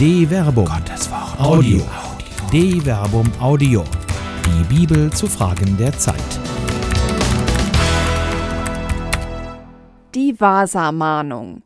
De 0.00 0.26
Verbum. 0.26 0.64
Gottes 0.64 1.10
Wort. 1.10 1.38
Audio. 1.38 1.82
De 2.50 2.80
Verbum 2.80 3.30
Audio. 3.38 3.84
Die 4.46 4.64
Bibel 4.74 5.12
zu 5.12 5.26
Fragen 5.26 5.76
der 5.76 5.92
Zeit. 5.92 6.40
Die 10.14 10.40
Vasa-Mahnung 10.40 11.60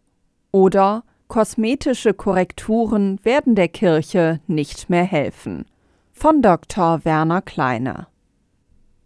oder 0.51 1.05
kosmetische 1.29 2.13
Korrekturen 2.13 3.25
werden 3.25 3.55
der 3.55 3.69
Kirche 3.69 4.41
nicht 4.49 4.91
mehr 4.91 5.05
helfen. 5.05 5.67
Von 6.13 6.43
Dr. 6.43 7.05
Werner 7.05 7.41
Kleine. 7.41 8.09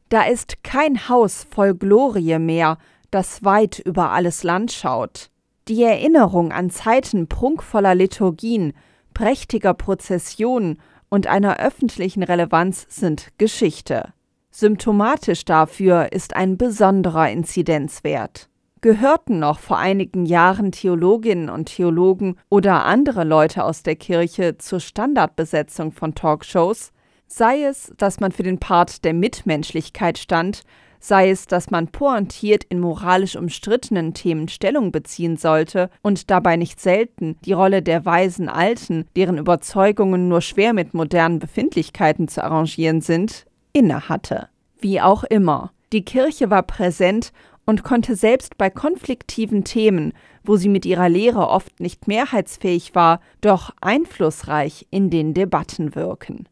Da 0.09 0.23
ist 0.23 0.65
kein 0.65 1.11
Haus 1.11 1.47
voll 1.51 1.75
Glorie 1.75 2.39
mehr, 2.39 2.79
das 3.11 3.45
weit 3.45 3.79
über 3.79 4.11
alles 4.11 4.43
Land 4.43 4.73
schaut. 4.73 5.29
Die 5.69 5.83
Erinnerung 5.83 6.51
an 6.51 6.71
Zeiten 6.71 7.29
prunkvoller 7.29 7.95
Liturgien, 7.95 8.73
prächtiger 9.19 9.75
Prozessionen 9.75 10.79
und 11.09 11.27
einer 11.27 11.59
öffentlichen 11.59 12.23
Relevanz 12.23 12.87
sind 12.89 13.33
Geschichte. 13.37 14.13
Symptomatisch 14.53 15.45
dafür 15.45 16.13
ist 16.13 16.37
ein 16.37 16.57
besonderer 16.57 17.29
Inzidenzwert. 17.29 18.49
Gehörten 18.81 19.41
noch 19.41 19.59
vor 19.59 19.77
einigen 19.77 20.25
Jahren 20.25 20.71
Theologinnen 20.71 21.51
und 21.51 21.65
Theologen 21.65 22.37
oder 22.49 22.85
andere 22.85 23.25
Leute 23.25 23.65
aus 23.65 23.83
der 23.83 23.97
Kirche 23.97 24.57
zur 24.57 24.79
Standardbesetzung 24.79 25.91
von 25.91 26.15
Talkshows, 26.15 26.93
sei 27.27 27.65
es, 27.65 27.93
dass 27.97 28.21
man 28.21 28.31
für 28.31 28.45
den 28.45 28.61
Part 28.61 29.05
der 29.05 29.15
Mitmenschlichkeit 29.15 30.19
stand 30.19 30.63
sei 31.01 31.31
es, 31.31 31.47
dass 31.47 31.71
man 31.71 31.89
pointiert 31.89 32.65
in 32.65 32.81
moralisch 32.81 33.37
umstrittenen 33.37 34.15
Themen 34.15 34.49
Stellung 34.49 34.93
beziehen 34.93 35.37
sollte 35.37 35.91
und 36.03 36.31
dabei 36.31 36.57
nicht 36.57 36.81
selten 36.81 37.37
die 37.45 37.53
Rolle 37.53 37.83
der 37.83 38.05
weisen 38.05 38.49
Alten, 38.49 39.07
deren 39.17 39.39
Überzeugungen 39.39 40.29
nur 40.29 40.41
schwer 40.41 40.73
mit 40.73 40.95
modernen 40.95 41.39
Befindlichkeiten 41.39 42.29
zu 42.29 42.43
arrangieren 42.43 43.01
sind, 43.01 43.47
innehatte. 43.73 44.49
Wie 44.81 45.01
auch 45.01 45.25
immer, 45.25 45.73
die 45.93 46.05
Kirche 46.05 46.51
war 46.51 46.63
präsent 46.63 47.33
und 47.65 47.83
konnte 47.83 48.17
selbst 48.17 48.57
bei 48.57 48.71
konfliktiven 48.71 49.65
Themen, 49.65 50.13
wo 50.43 50.57
sie 50.57 50.69
mit 50.69 50.87
ihrer 50.87 51.09
Lehre 51.09 51.49
oft 51.49 51.81
nicht 51.81 52.09
mehrheitsfähig 52.09 52.95
war, 52.95 53.21
doch 53.41 53.73
einflussreich 53.81 54.87
in 54.91 55.11
den 55.11 55.35
Debatten 55.35 55.95
wirken. 55.95 56.49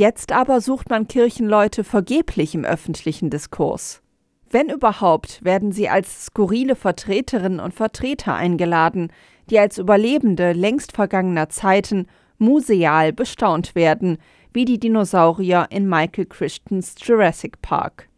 Jetzt 0.00 0.32
aber 0.32 0.62
sucht 0.62 0.88
man 0.88 1.08
Kirchenleute 1.08 1.84
vergeblich 1.84 2.54
im 2.54 2.64
öffentlichen 2.64 3.28
Diskurs. 3.28 4.00
Wenn 4.48 4.70
überhaupt, 4.70 5.44
werden 5.44 5.72
sie 5.72 5.90
als 5.90 6.24
skurrile 6.24 6.74
Vertreterinnen 6.74 7.60
und 7.60 7.74
Vertreter 7.74 8.34
eingeladen, 8.34 9.12
die 9.50 9.58
als 9.58 9.76
Überlebende 9.76 10.52
längst 10.54 10.92
vergangener 10.92 11.50
Zeiten 11.50 12.06
museal 12.38 13.12
bestaunt 13.12 13.74
werden, 13.74 14.16
wie 14.54 14.64
die 14.64 14.80
Dinosaurier 14.80 15.66
in 15.68 15.86
Michael 15.86 16.24
Crichtons 16.24 16.94
Jurassic 17.02 17.60
Park. 17.60 18.08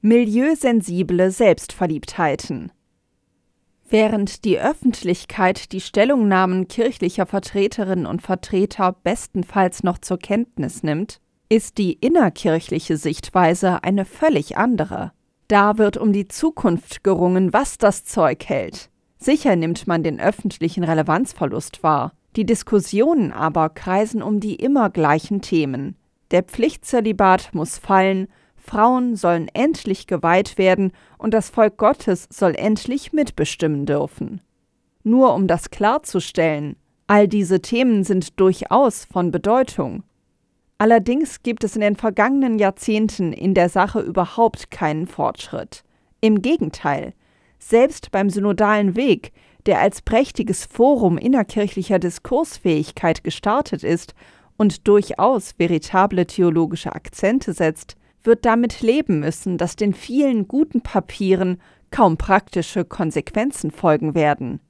Milieusensible 0.00 1.30
Selbstverliebtheiten 1.30 2.72
Während 3.90 4.44
die 4.44 4.60
Öffentlichkeit 4.60 5.72
die 5.72 5.80
Stellungnahmen 5.80 6.68
kirchlicher 6.68 7.24
Vertreterinnen 7.24 8.04
und 8.04 8.20
Vertreter 8.20 8.94
bestenfalls 9.02 9.82
noch 9.82 9.96
zur 9.96 10.18
Kenntnis 10.18 10.82
nimmt, 10.82 11.20
ist 11.48 11.78
die 11.78 11.94
innerkirchliche 11.94 12.98
Sichtweise 12.98 13.82
eine 13.82 14.04
völlig 14.04 14.58
andere. 14.58 15.12
Da 15.48 15.78
wird 15.78 15.96
um 15.96 16.12
die 16.12 16.28
Zukunft 16.28 17.02
gerungen, 17.02 17.54
was 17.54 17.78
das 17.78 18.04
Zeug 18.04 18.44
hält. 18.44 18.90
Sicher 19.16 19.56
nimmt 19.56 19.86
man 19.86 20.02
den 20.02 20.20
öffentlichen 20.20 20.84
Relevanzverlust 20.84 21.82
wahr. 21.82 22.12
Die 22.36 22.44
Diskussionen 22.44 23.32
aber 23.32 23.70
kreisen 23.70 24.22
um 24.22 24.38
die 24.38 24.56
immer 24.56 24.90
gleichen 24.90 25.40
Themen. 25.40 25.96
Der 26.30 26.42
Pflichtzölibat 26.42 27.54
muss 27.54 27.78
fallen 27.78 28.28
Frauen 28.68 29.16
sollen 29.16 29.48
endlich 29.54 30.06
geweiht 30.06 30.58
werden 30.58 30.92
und 31.16 31.32
das 31.32 31.48
Volk 31.48 31.78
Gottes 31.78 32.28
soll 32.30 32.54
endlich 32.54 33.12
mitbestimmen 33.12 33.86
dürfen. 33.86 34.42
Nur 35.02 35.34
um 35.34 35.46
das 35.46 35.70
klarzustellen, 35.70 36.76
all 37.06 37.28
diese 37.28 37.62
Themen 37.62 38.04
sind 38.04 38.38
durchaus 38.38 39.06
von 39.06 39.30
Bedeutung. 39.30 40.02
Allerdings 40.76 41.42
gibt 41.42 41.64
es 41.64 41.74
in 41.74 41.80
den 41.80 41.96
vergangenen 41.96 42.58
Jahrzehnten 42.58 43.32
in 43.32 43.54
der 43.54 43.68
Sache 43.68 44.00
überhaupt 44.00 44.70
keinen 44.70 45.06
Fortschritt. 45.06 45.82
Im 46.20 46.42
Gegenteil, 46.42 47.14
selbst 47.58 48.10
beim 48.10 48.28
synodalen 48.30 48.94
Weg, 48.94 49.32
der 49.66 49.80
als 49.80 50.02
prächtiges 50.02 50.66
Forum 50.66 51.18
innerkirchlicher 51.18 51.98
Diskursfähigkeit 51.98 53.24
gestartet 53.24 53.82
ist 53.82 54.14
und 54.56 54.86
durchaus 54.86 55.54
veritable 55.58 56.26
theologische 56.26 56.94
Akzente 56.94 57.52
setzt, 57.52 57.96
wird 58.22 58.44
damit 58.44 58.82
leben 58.82 59.20
müssen, 59.20 59.58
dass 59.58 59.76
den 59.76 59.94
vielen 59.94 60.48
guten 60.48 60.80
Papieren 60.80 61.60
kaum 61.90 62.16
praktische 62.16 62.84
Konsequenzen 62.84 63.70
folgen 63.70 64.14
werden. 64.14 64.60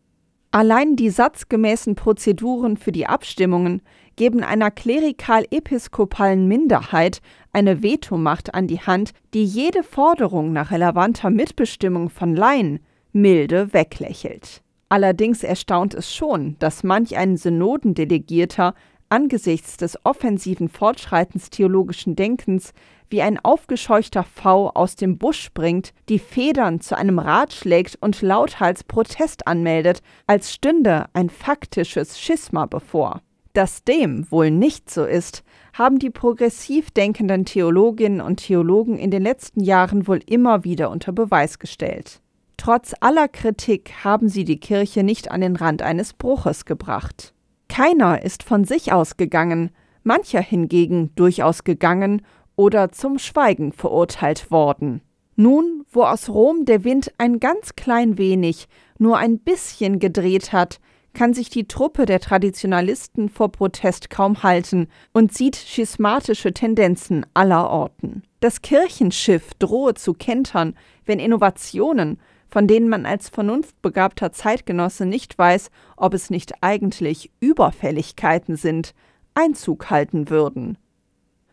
Allein 0.51 0.97
die 0.97 1.11
satzgemäßen 1.11 1.95
Prozeduren 1.95 2.79
für 2.79 2.93
die 2.93 3.07
Abstimmungen 3.07 3.83
geben 4.17 4.43
einer 4.43 4.71
klerikal-episkopalen 4.71 6.49
Minderheit 6.49 7.21
eine 7.53 7.83
Vetomacht 7.83 8.55
an 8.55 8.67
die 8.67 8.81
Hand, 8.81 9.13
die 9.35 9.45
jede 9.45 9.83
Forderung 9.83 10.53
nach 10.53 10.71
relevanter 10.71 11.31
Mitbestimmung 11.31 12.09
von 12.09 12.35
Laien 12.35 12.81
milde 13.13 13.73
weglächelt. 13.73 14.63
Allerdings 14.89 15.43
erstaunt 15.43 15.93
es 15.93 16.15
schon, 16.15 16.57
dass 16.61 16.83
manch 16.83 17.17
ein 17.17 17.37
Synodendelegierter 17.37 18.75
angesichts 19.11 19.77
des 19.77 19.99
offensiven 20.05 20.69
Fortschreitens 20.69 21.51
theologischen 21.51 22.17
Denkens 22.17 22.73
wie 23.11 23.23
ein 23.23 23.39
aufgescheuchter 23.39 24.25
V 24.25 24.71
aus 24.71 24.97
dem 24.97 25.19
Busch 25.19 25.41
springt, 25.41 25.93
die 26.09 26.19
Federn 26.19 26.81
zu 26.81 26.97
einem 26.97 27.19
Rad 27.19 27.53
schlägt 27.53 27.97
und 28.01 28.21
lauthals 28.23 28.85
Protest 28.85 29.47
anmeldet, 29.47 30.03
als 30.27 30.53
stünde 30.53 31.07
ein 31.13 31.31
faktisches 31.31 32.21
Schisma 32.21 32.67
bevor. 32.67 33.23
Dass 33.53 33.83
dem 33.83 34.31
wohl 34.31 34.51
nicht 34.51 34.91
so 34.91 35.05
ist, 35.05 35.43
haben 35.73 35.99
die 35.99 36.11
progressiv 36.11 36.91
denkenden 36.91 37.45
Theologinnen 37.45 38.21
und 38.21 38.37
Theologen 38.37 38.99
in 38.99 39.11
den 39.11 39.23
letzten 39.23 39.61
Jahren 39.61 40.07
wohl 40.07 40.21
immer 40.27 40.65
wieder 40.65 40.91
unter 40.91 41.13
Beweis 41.13 41.59
gestellt. 41.59 42.21
Trotz 42.57 42.95
aller 43.01 43.29
Kritik 43.29 43.93
haben 44.05 44.29
sie 44.29 44.45
die 44.45 44.61
Kirche 44.61 45.03
nicht 45.03 45.31
an 45.31 45.41
den 45.41 45.57
Rand 45.57 45.83
eines 45.83 46.13
Bruches 46.13 46.65
gebracht. 46.65 47.33
Keiner 47.69 48.23
ist 48.23 48.43
von 48.43 48.65
sich 48.65 48.93
ausgegangen, 48.93 49.71
mancher 50.03 50.41
hingegen 50.41 51.15
durchaus 51.15 51.65
gegangen 51.65 52.23
oder 52.59 52.91
zum 52.91 53.21
Schweigen 53.21 53.73
verurteilt 53.73 54.51
worden. 54.51 55.01
Nun, 55.37 55.85
wo 55.93 56.03
aus 56.03 56.29
Rom 56.29 56.65
der 56.65 56.83
Wind 56.83 57.13
ein 57.17 57.39
ganz 57.39 57.77
klein 57.77 58.19
wenig, 58.19 58.67
nur 58.99 59.17
ein 59.17 59.39
bisschen 59.39 60.01
gedreht 60.01 60.53
hat, 60.53 60.81
kann 61.15 61.35
sich 61.35 61.51
die 61.51 61.69
Truppe 61.69 62.05
der 62.05 62.19
Traditionalisten 62.19 63.29
vor 63.29 63.53
Protest 63.53 64.11
kaum 64.11 64.43
halten 64.43 64.89
und 65.13 65.33
sieht 65.33 65.55
schismatische 65.55 66.53
Tendenzen 66.53 67.25
aller 67.33 67.71
Orten. 67.71 68.25
Das 68.41 68.61
Kirchenschiff 68.61 69.55
drohe 69.61 69.95
zu 69.95 70.13
kentern, 70.13 70.75
wenn 71.07 71.21
Innovationen, 71.21 72.19
von 72.49 72.67
denen 72.67 72.89
man 72.89 73.07
als 73.07 73.29
vernunftbegabter 73.29 74.33
Zeitgenosse 74.33 75.07
nicht 75.07 75.39
weiß, 75.39 75.71
ob 75.97 76.13
es 76.13 76.29
nicht 76.29 76.55
eigentlich 76.61 77.31
Überfälligkeiten 77.39 78.57
sind, 78.57 78.95
Einzug 79.35 79.91
halten 79.91 80.29
würden. 80.29 80.77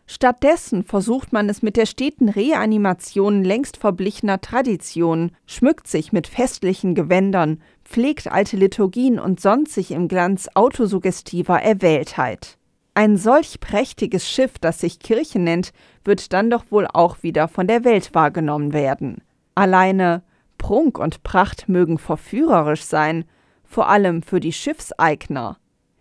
Stattdessen 0.08 0.84
versucht 0.84 1.32
man 1.32 1.48
es 1.48 1.62
mit 1.62 1.76
der 1.76 1.86
steten 1.86 2.28
Reanimation 2.28 3.42
längst 3.42 3.76
verblichener 3.76 4.40
Traditionen, 4.40 5.32
schmückt 5.46 5.88
sich 5.88 6.12
mit 6.12 6.28
festlichen 6.28 6.94
Gewändern, 6.94 7.60
pflegt 7.84 8.30
alte 8.30 8.56
Liturgien 8.56 9.18
und 9.18 9.40
sonnt 9.40 9.68
sich 9.68 9.90
im 9.90 10.06
Glanz 10.06 10.48
autosuggestiver 10.54 11.60
Erwähltheit. 11.60 12.56
Ein 12.94 13.16
solch 13.16 13.60
prächtiges 13.60 14.30
Schiff, 14.30 14.58
das 14.60 14.80
sich 14.80 15.00
Kirche 15.00 15.40
nennt, 15.40 15.72
wird 16.04 16.32
dann 16.32 16.50
doch 16.50 16.64
wohl 16.70 16.86
auch 16.86 17.22
wieder 17.22 17.48
von 17.48 17.66
der 17.66 17.84
Welt 17.84 18.14
wahrgenommen 18.14 18.72
werden. 18.72 19.22
Alleine 19.56 20.22
Prunk 20.56 20.98
und 20.98 21.22
Pracht 21.24 21.68
mögen 21.68 21.98
verführerisch 21.98 22.84
sein, 22.84 23.24
vor 23.64 23.88
allem 23.88 24.22
für 24.22 24.40
die 24.40 24.52
Schiffseigner. 24.52 25.58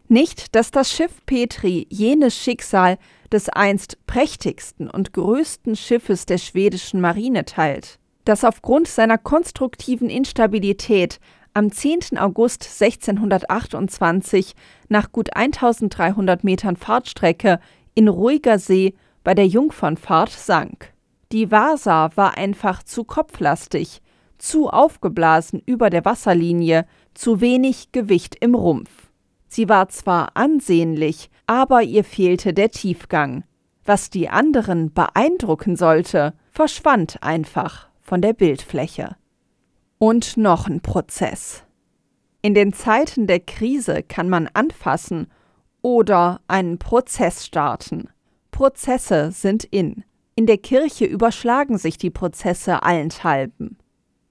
Nicht, 0.08 0.56
dass 0.56 0.72
das 0.72 0.92
Schiff 0.92 1.26
Petri 1.26 1.88
jenes 1.90 2.38
Schicksal 2.38 2.98
des 3.36 3.50
einst 3.50 3.98
prächtigsten 4.08 4.90
und 4.90 5.12
größten 5.12 5.76
Schiffes 5.76 6.26
der 6.26 6.38
schwedischen 6.38 7.02
Marine 7.02 7.44
teilt, 7.44 8.00
das 8.24 8.46
aufgrund 8.46 8.88
seiner 8.88 9.18
konstruktiven 9.18 10.10
Instabilität 10.10 11.20
am 11.54 11.70
10. 11.70 12.18
August 12.18 12.64
1628 12.64 14.56
nach 14.88 15.12
gut 15.12 15.36
1300 15.36 16.46
Metern 16.46 16.78
Fahrtstrecke 16.78 17.60
in 17.94 18.08
ruhiger 18.08 18.58
See 18.58 18.94
bei 19.26 19.34
der 19.34 19.48
Jungfernfahrt 19.48 20.32
sank. 20.32 20.94
Die 21.34 21.52
Vasa 21.52 22.12
war 22.16 22.38
einfach 22.38 22.84
zu 22.84 23.04
kopflastig, 23.04 24.02
zu 24.38 24.70
aufgeblasen 24.70 25.62
über 25.66 25.90
der 25.90 26.06
Wasserlinie, 26.06 26.86
zu 27.14 27.42
wenig 27.42 27.92
Gewicht 27.92 28.38
im 28.40 28.56
Rumpf. 28.56 29.05
Sie 29.56 29.70
war 29.70 29.88
zwar 29.88 30.32
ansehnlich, 30.34 31.30
aber 31.48 31.82
ihr 31.82 32.04
fehlte 32.04 32.54
der 32.54 32.72
Tiefgang. 32.72 33.46
Was 33.86 34.10
die 34.10 34.28
anderen 34.28 34.94
beeindrucken 34.94 35.78
sollte, 35.78 36.34
verschwand 36.52 37.24
einfach 37.24 37.88
von 38.02 38.22
der 38.22 38.34
Bildfläche. 38.34 39.16
Und 39.98 40.36
noch 40.36 40.68
ein 40.68 40.82
Prozess. 40.82 41.64
In 42.42 42.54
den 42.54 42.74
Zeiten 42.74 43.28
der 43.28 43.40
Krise 43.40 44.04
kann 44.04 44.28
man 44.28 44.50
anfassen 44.54 45.28
oder 45.82 46.42
einen 46.50 46.78
Prozess 46.78 47.46
starten. 47.46 48.10
Prozesse 48.52 49.32
sind 49.32 49.64
in. 49.64 50.04
In 50.36 50.48
der 50.48 50.58
Kirche 50.58 51.06
überschlagen 51.06 51.78
sich 51.78 51.98
die 51.98 52.12
Prozesse 52.12 52.84
allenthalben. 52.84 53.78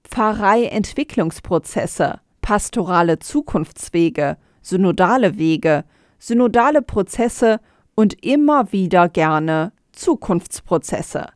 Pfarrei-Entwicklungsprozesse, 0.03 2.19
pastorale 2.41 3.17
Zukunftswege, 3.17 4.37
synodale 4.65 5.37
Wege, 5.37 5.85
synodale 6.17 6.81
Prozesse 6.81 7.59
und 7.93 8.25
immer 8.25 8.71
wieder 8.71 9.07
gerne 9.09 9.71
Zukunftsprozesse. 9.91 11.27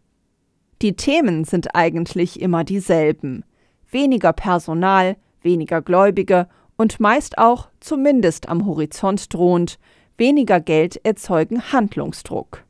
Die 0.82 0.96
Themen 0.96 1.44
sind 1.46 1.76
eigentlich 1.76 2.42
immer 2.42 2.64
dieselben. 2.64 3.46
Weniger 3.92 4.34
Personal, 4.34 5.16
weniger 5.42 5.82
Gläubige 5.82 6.48
und 6.76 7.00
meist 7.00 7.38
auch, 7.38 7.70
zumindest 7.80 8.50
am 8.50 8.66
Horizont 8.66 9.34
drohend, 9.34 9.78
weniger 10.18 10.60
Geld 10.60 11.00
erzeugen 11.06 11.72
Handlungsdruck. 11.72 12.64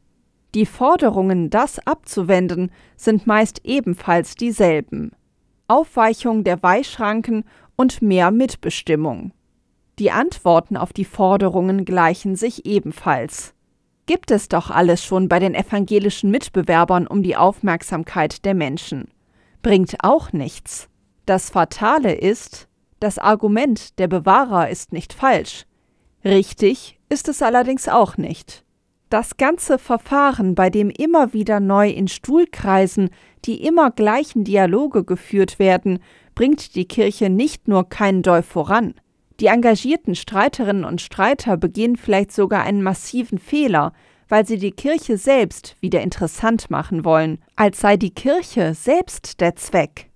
Die 0.55 0.65
Forderungen, 0.65 1.49
das 1.49 1.79
abzuwenden, 1.87 2.71
sind 2.97 3.27
meist 3.27 3.61
ebenfalls 3.63 4.35
dieselben. 4.35 5.11
Aufweichung 5.67 6.43
der 6.43 6.61
Weihschranken 6.63 7.43
und 7.75 8.01
mehr 8.01 8.31
Mitbestimmung. 8.31 9.31
Die 9.99 10.11
Antworten 10.11 10.77
auf 10.77 10.93
die 10.93 11.03
Forderungen 11.03 11.83
gleichen 11.83 12.37
sich 12.37 12.65
ebenfalls. 12.65 13.53
Gibt 14.05 14.31
es 14.31 14.47
doch 14.47 14.71
alles 14.71 15.03
schon 15.03 15.27
bei 15.27 15.39
den 15.39 15.53
evangelischen 15.53 16.31
Mitbewerbern 16.31 17.05
um 17.05 17.21
die 17.21 17.35
Aufmerksamkeit 17.35 18.45
der 18.45 18.53
Menschen. 18.53 19.09
Bringt 19.61 19.97
auch 20.01 20.31
nichts. 20.31 20.87
Das 21.25 21.49
Fatale 21.49 22.13
ist, 22.13 22.69
das 23.01 23.19
Argument 23.19 23.99
der 23.99 24.07
Bewahrer 24.07 24.69
ist 24.69 24.93
nicht 24.93 25.11
falsch. 25.11 25.65
Richtig 26.23 26.97
ist 27.09 27.27
es 27.27 27.41
allerdings 27.41 27.89
auch 27.89 28.15
nicht. 28.15 28.63
Das 29.09 29.35
ganze 29.35 29.77
Verfahren, 29.77 30.55
bei 30.55 30.69
dem 30.69 30.89
immer 30.89 31.33
wieder 31.33 31.59
neu 31.59 31.89
in 31.89 32.07
Stuhlkreisen 32.07 33.09
die 33.45 33.65
immer 33.65 33.91
gleichen 33.91 34.43
Dialoge 34.43 35.03
geführt 35.03 35.59
werden, 35.59 35.99
bringt 36.35 36.75
die 36.75 36.85
Kirche 36.85 37.29
nicht 37.29 37.67
nur 37.67 37.87
keinen 37.89 38.21
Doll 38.21 38.43
voran. 38.43 38.95
Die 39.39 39.47
engagierten 39.47 40.15
Streiterinnen 40.15 40.83
und 40.83 41.01
Streiter 41.01 41.55
begehen 41.55 41.95
vielleicht 41.95 42.31
sogar 42.31 42.63
einen 42.63 42.83
massiven 42.83 43.37
Fehler, 43.37 43.93
weil 44.27 44.45
sie 44.45 44.57
die 44.57 44.71
Kirche 44.71 45.17
selbst 45.17 45.75
wieder 45.79 46.01
interessant 46.01 46.69
machen 46.69 47.05
wollen, 47.05 47.39
als 47.55 47.79
sei 47.79 47.97
die 47.97 48.13
Kirche 48.13 48.73
selbst 48.73 49.39
der 49.39 49.55
Zweck. 49.55 50.09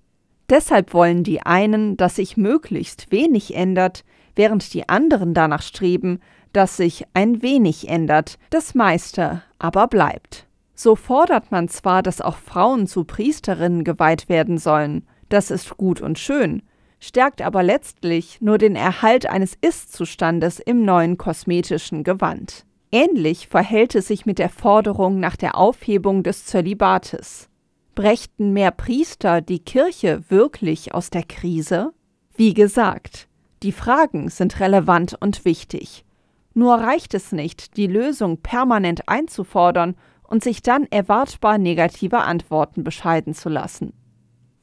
Deshalb 0.49 0.93
wollen 0.93 1.23
die 1.23 1.41
einen, 1.41 1.95
dass 1.95 2.17
sich 2.17 2.37
möglichst 2.37 3.11
wenig 3.11 3.55
ändert, 3.55 4.03
während 4.35 4.73
die 4.73 4.89
anderen 4.89 5.33
danach 5.33 5.61
streben, 5.61 6.19
dass 6.51 6.77
sich 6.77 7.05
ein 7.13 7.41
wenig 7.41 7.87
ändert, 7.89 8.37
das 8.49 8.75
meiste 8.75 9.41
aber 9.57 9.87
bleibt. 9.87 10.47
So 10.75 10.95
fordert 10.95 11.49
man 11.49 11.69
zwar, 11.69 12.03
dass 12.03 12.21
auch 12.21 12.37
Frauen 12.37 12.87
zu 12.87 13.05
Priesterinnen 13.05 13.83
geweiht 13.83 14.27
werden 14.27 14.57
sollen, 14.57 15.07
das 15.29 15.49
ist 15.49 15.77
gut 15.77 16.01
und 16.01 16.19
schön, 16.19 16.61
stärkt 17.03 17.41
aber 17.41 17.63
letztlich 17.63 18.39
nur 18.39 18.57
den 18.57 18.77
Erhalt 18.77 19.25
eines 19.29 19.57
Ist-Zustandes 19.59 20.59
im 20.59 20.85
neuen 20.85 21.17
kosmetischen 21.17 22.03
Gewand. 22.03 22.65
Ähnlich 22.91 23.47
verhält 23.49 23.93
es 23.95 24.07
sich 24.07 24.25
mit 24.25 24.39
der 24.39 24.49
Forderung 24.49 25.19
nach 25.19 25.35
der 25.35 25.57
Aufhebung 25.57 26.23
des 26.23 26.45
Zölibates. 26.45 27.49
Brächten 27.93 28.53
mehr 28.53 28.71
Priester 28.71 29.41
die 29.41 29.59
Kirche 29.59 30.23
wirklich 30.29 30.93
aus 30.93 31.09
der 31.09 31.23
Krise? 31.23 31.91
Wie 32.35 32.53
gesagt, 32.53 33.27
die 33.63 33.73
Fragen 33.73 34.29
sind 34.29 34.59
relevant 34.59 35.17
und 35.19 35.43
wichtig. 35.43 36.05
Nur 36.53 36.75
reicht 36.75 37.13
es 37.13 37.31
nicht, 37.31 37.75
die 37.75 37.87
Lösung 37.87 38.37
permanent 38.37 39.09
einzufordern 39.09 39.95
und 40.23 40.43
sich 40.43 40.61
dann 40.61 40.85
erwartbar 40.89 41.57
negative 41.57 42.19
Antworten 42.19 42.83
bescheiden 42.83 43.33
zu 43.33 43.49
lassen. 43.49 43.93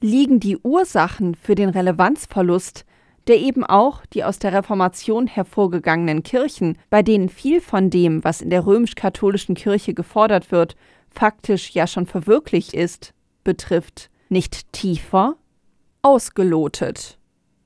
Liegen 0.03 0.41
die 0.41 0.57
Ursachen 0.57 1.35
für 1.35 1.55
den 1.55 1.69
Relevanzverlust, 1.69 2.87
der 3.27 3.39
eben 3.39 3.65
auch 3.65 4.07
die 4.07 4.25
aus 4.25 4.39
der 4.39 4.55
Reformation 4.55 5.27
hervorgegangenen 5.27 6.23
Kirchen, 6.23 6.79
bei 6.89 7.03
denen 7.03 7.29
viel 7.29 7.61
von 7.61 7.91
dem, 7.91 8.25
was 8.25 8.41
in 8.41 8.49
der 8.49 8.65
römisch-katholischen 8.65 9.55
Kirche 9.55 9.93
gefordert 9.93 10.51
wird, 10.51 10.75
faktisch 11.11 11.73
ja 11.73 11.87
schon 11.87 12.07
verwirklicht 12.07 12.73
ist, 12.73 13.13
betrifft, 13.45 14.11
nicht 14.31 14.73
tiefer? 14.73 15.37
Ausgelotet. 16.01 17.20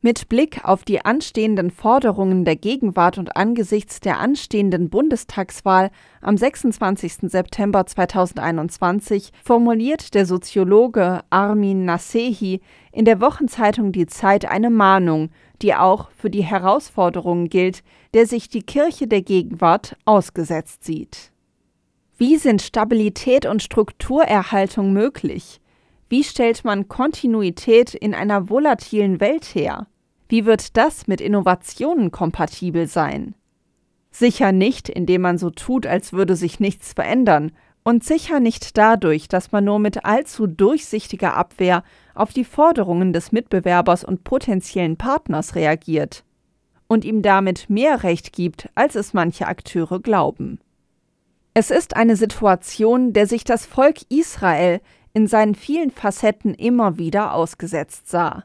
Mit 0.06 0.29
Blick 0.29 0.67
auf 0.67 0.85
die 0.85 1.03
anstehenden 1.03 1.71
Forderungen 1.71 2.45
der 2.45 2.56
Gegenwart 2.56 3.17
und 3.17 3.39
angesichts 3.39 4.01
der 4.01 4.21
anstehenden 4.21 4.91
Bundestagswahl 4.91 5.91
am 6.21 6.37
26. 6.37 7.31
September 7.31 7.87
2021 7.87 9.31
formuliert 9.43 10.12
der 10.12 10.27
Soziologe 10.27 11.23
Armin 11.31 11.87
Nasehi 11.87 12.61
in 12.93 13.06
der 13.06 13.23
Wochenzeitung 13.23 13.93
Die 13.93 14.05
Zeit 14.05 14.45
eine 14.45 14.69
Mahnung, 14.69 15.31
die 15.62 15.75
auch 15.75 16.11
für 16.11 16.29
die 16.29 16.45
Herausforderungen 16.45 17.49
gilt, 17.49 17.83
der 18.12 18.27
sich 18.27 18.51
die 18.51 18.62
Kirche 18.62 19.06
der 19.06 19.23
Gegenwart 19.23 19.97
ausgesetzt 20.05 20.85
sieht. 20.85 21.33
Wie 22.19 22.37
sind 22.37 22.61
Stabilität 22.61 23.47
und 23.47 23.62
Strukturerhaltung 23.62 24.93
möglich? 24.93 25.62
Wie 26.11 26.25
stellt 26.25 26.62
man 26.62 26.89
Kontinuität 26.89 27.95
in 27.95 28.12
einer 28.15 28.51
volatilen 28.51 29.19
Welt 29.21 29.47
her? 29.55 29.87
Wie 30.29 30.47
wird 30.47 30.76
das 30.76 31.06
mit 31.06 31.21
Innovationen 31.21 32.11
kompatibel 32.11 32.87
sein? 32.87 33.35
Sicher 34.11 34.53
nicht, 34.53 34.88
indem 34.88 35.23
man 35.23 35.38
so 35.38 35.50
tut, 35.50 35.87
als 35.87 36.12
würde 36.12 36.37
sich 36.37 36.61
nichts 36.61 36.93
verändern, 36.93 37.53
und 37.85 38.03
sicher 38.03 38.41
nicht 38.41 38.79
dadurch, 38.79 39.29
dass 39.29 39.53
man 39.53 39.65
nur 39.65 39.79
mit 39.79 40.05
allzu 40.05 40.47
durchsichtiger 40.47 41.35
Abwehr 41.35 41.85
auf 42.15 42.32
die 42.32 42.44
Forderungen 42.44 43.12
des 43.12 43.31
Mitbewerbers 43.31 44.05
und 44.05 44.25
potenziellen 44.25 44.97
Partners 44.97 45.55
reagiert 45.55 46.25
und 46.87 47.05
ihm 47.05 47.22
damit 47.22 47.69
mehr 47.69 48.03
Recht 48.03 48.32
gibt, 48.32 48.70
als 48.75 48.94
es 48.94 49.13
manche 49.13 49.46
Akteure 49.46 50.01
glauben. 50.01 50.60
Es 51.53 51.70
ist 51.70 51.96
eine 51.96 52.17
Situation, 52.17 53.13
der 53.13 53.27
sich 53.27 53.44
das 53.44 53.67
Volk 53.67 53.98
Israel 54.08 54.81
in 55.13 55.27
seinen 55.27 55.55
vielen 55.55 55.91
Facetten 55.91 56.55
immer 56.55 56.98
wieder 56.98 57.34
ausgesetzt 57.34 58.08
sah. 58.08 58.44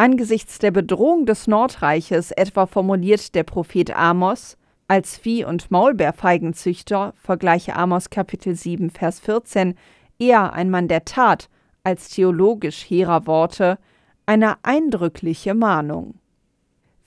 Angesichts 0.00 0.60
der 0.60 0.70
Bedrohung 0.70 1.26
des 1.26 1.48
Nordreiches 1.48 2.30
etwa 2.30 2.66
formuliert 2.66 3.34
der 3.34 3.42
Prophet 3.42 3.96
Amos 3.96 4.56
als 4.86 5.18
Vieh- 5.18 5.44
und 5.44 5.72
Maulbeerfeigenzüchter, 5.72 7.14
vergleiche 7.16 7.74
Amos 7.74 8.08
Kapitel 8.08 8.54
7, 8.54 8.90
Vers 8.90 9.18
14, 9.18 9.74
eher 10.20 10.52
ein 10.52 10.70
Mann 10.70 10.86
der 10.86 11.04
Tat 11.04 11.48
als 11.82 12.10
theologisch 12.10 12.88
hehrer 12.88 13.26
Worte, 13.26 13.76
eine 14.24 14.62
eindrückliche 14.62 15.54
Mahnung. 15.54 16.14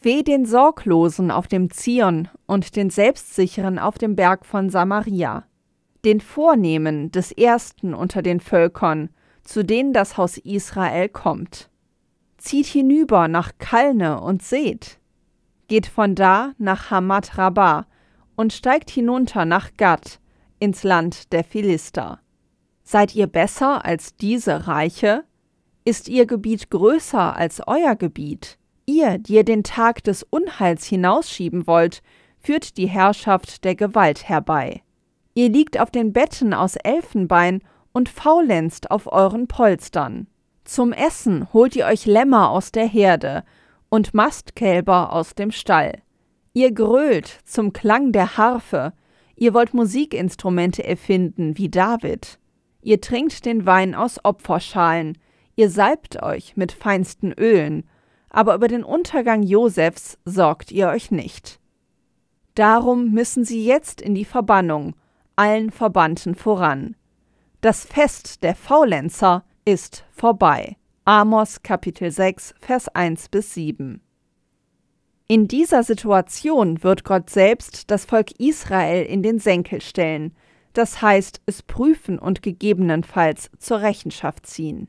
Weh 0.02 0.22
den 0.22 0.46
Sorglosen 0.46 1.32
auf 1.32 1.48
dem 1.48 1.72
Zion 1.72 2.28
und 2.46 2.76
den 2.76 2.90
Selbstsicheren 2.90 3.80
auf 3.80 4.00
dem 4.00 4.18
Berg 4.18 4.46
von 4.46 4.70
Samaria, 4.70 5.46
den 6.04 6.20
Vornehmen 6.20 7.10
des 7.10 7.32
Ersten 7.32 7.94
unter 7.94 8.22
den 8.22 8.42
Völkern, 8.42 9.12
zu 9.44 9.64
denen 9.64 9.94
das 9.94 10.18
Haus 10.18 10.38
Israel 10.38 11.08
kommt 11.08 11.71
zieht 12.42 12.66
hinüber 12.66 13.28
nach 13.28 13.52
Kalne 13.60 14.20
und 14.20 14.42
seht. 14.42 15.00
Geht 15.68 15.88
von 15.88 16.16
da 16.16 16.54
nach 16.58 16.92
Hamat 16.92 17.38
Rabah 17.38 17.86
und 18.36 18.52
steigt 18.52 18.90
hinunter 18.90 19.46
nach 19.46 19.72
Gad, 19.78 20.20
ins 20.60 20.84
Land 20.84 21.32
der 21.32 21.44
Philister. 21.44 22.20
Seid 22.84 23.16
ihr 23.16 23.28
besser 23.28 23.86
als 23.86 24.16
diese 24.16 24.68
Reiche? 24.68 25.24
Ist 25.86 26.10
ihr 26.10 26.26
Gebiet 26.26 26.70
größer 26.70 27.36
als 27.36 27.62
euer 27.66 27.96
Gebiet? 27.96 28.58
Ihr, 28.86 29.18
die 29.18 29.36
ihr 29.36 29.46
den 29.46 29.64
Tag 29.64 30.04
des 30.04 30.24
Unheils 30.24 30.86
hinausschieben 30.86 31.68
wollt, 31.68 32.02
führt 32.40 32.78
die 32.78 32.88
Herrschaft 32.88 33.64
der 33.64 33.76
Gewalt 33.76 34.28
herbei. 34.28 34.82
Ihr 35.34 35.50
liegt 35.50 35.80
auf 35.80 35.92
den 35.92 36.12
Betten 36.12 36.54
aus 36.54 36.76
Elfenbein 36.76 37.62
und 37.94 38.10
faulenzt 38.10 38.92
auf 38.92 39.12
euren 39.12 39.48
Polstern. 39.48 40.28
Zum 40.64 40.94
Essen 40.94 41.52
holt 41.54 41.76
ihr 41.76 41.86
euch 41.86 42.06
Lämmer 42.06 42.50
aus 42.52 42.72
der 42.72 42.86
Herde 42.86 43.44
und 43.90 44.14
Mastkälber 44.14 45.12
aus 45.12 45.36
dem 45.36 45.52
Stall. 45.52 46.02
Ihr 46.54 46.72
grölt 46.72 47.40
zum 47.46 47.74
Klang 47.74 48.12
der 48.12 48.38
Harfe, 48.38 48.94
ihr 49.36 49.54
wollt 49.54 49.74
Musikinstrumente 49.74 50.84
erfinden 50.84 51.58
wie 51.58 51.70
David. 51.70 52.40
Ihr 52.82 53.02
trinkt 53.02 53.46
den 53.46 53.66
Wein 53.66 53.96
aus 53.96 54.24
Opferschalen, 54.24 55.18
ihr 55.56 55.70
salbt 55.70 56.22
euch 56.22 56.56
mit 56.58 56.72
feinsten 56.72 57.32
Ölen, 57.34 57.90
aber 58.30 58.56
über 58.56 58.68
den 58.68 58.84
Untergang 58.84 59.44
Josefs 59.44 60.18
sorgt 60.26 60.72
ihr 60.72 60.88
euch 60.88 61.12
nicht. 61.12 61.60
Darum 62.56 63.12
müssen 63.12 63.46
sie 63.46 63.66
jetzt 63.66 64.02
in 64.02 64.14
die 64.14 64.26
Verbannung, 64.26 64.96
allen 65.36 65.72
Verbannten 65.72 66.36
voran. 66.36 66.96
Das 67.62 67.86
Fest 67.86 68.44
der 68.44 68.56
Faulenzer 68.56 69.44
ist 69.66 70.06
vorbei. 70.12 70.78
Amos 71.06 71.62
Kapitel 71.62 72.12
6, 72.12 72.56
Vers 72.60 72.88
1 72.90 73.30
bis 73.30 73.54
7. 73.54 74.02
In 75.28 75.48
dieser 75.48 75.84
Situation 75.84 76.84
wird 76.84 77.04
Gott 77.04 77.30
selbst 77.30 77.90
das 77.92 78.06
Volk 78.06 78.32
Israel 78.40 79.06
in 79.06 79.24
den 79.24 79.40
Senkel 79.40 79.82
stellen, 79.82 80.36
das 80.74 81.02
heißt 81.02 81.42
es 81.46 81.64
prüfen 81.64 82.18
und 82.20 82.42
gegebenenfalls 82.42 83.50
zur 83.58 83.82
Rechenschaft 83.82 84.46
ziehen. 84.46 84.88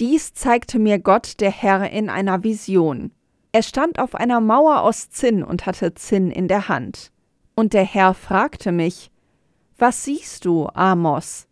Dies 0.00 0.34
zeigte 0.34 0.78
mir 0.78 0.98
Gott 0.98 1.40
der 1.40 1.50
Herr 1.50 1.90
in 1.90 2.10
einer 2.10 2.42
Vision. 2.42 3.12
Er 3.52 3.62
stand 3.62 3.98
auf 3.98 4.14
einer 4.14 4.40
Mauer 4.40 4.82
aus 4.82 5.10
Zinn 5.10 5.44
und 5.44 5.66
hatte 5.66 5.94
Zinn 5.94 6.30
in 6.30 6.48
der 6.48 6.68
Hand. 6.68 7.12
Und 7.54 7.72
der 7.72 7.84
Herr 7.84 8.14
fragte 8.14 8.72
mich, 8.72 9.10
Was 9.78 10.04
siehst 10.04 10.44
du, 10.44 10.66
Amos? 10.74 11.46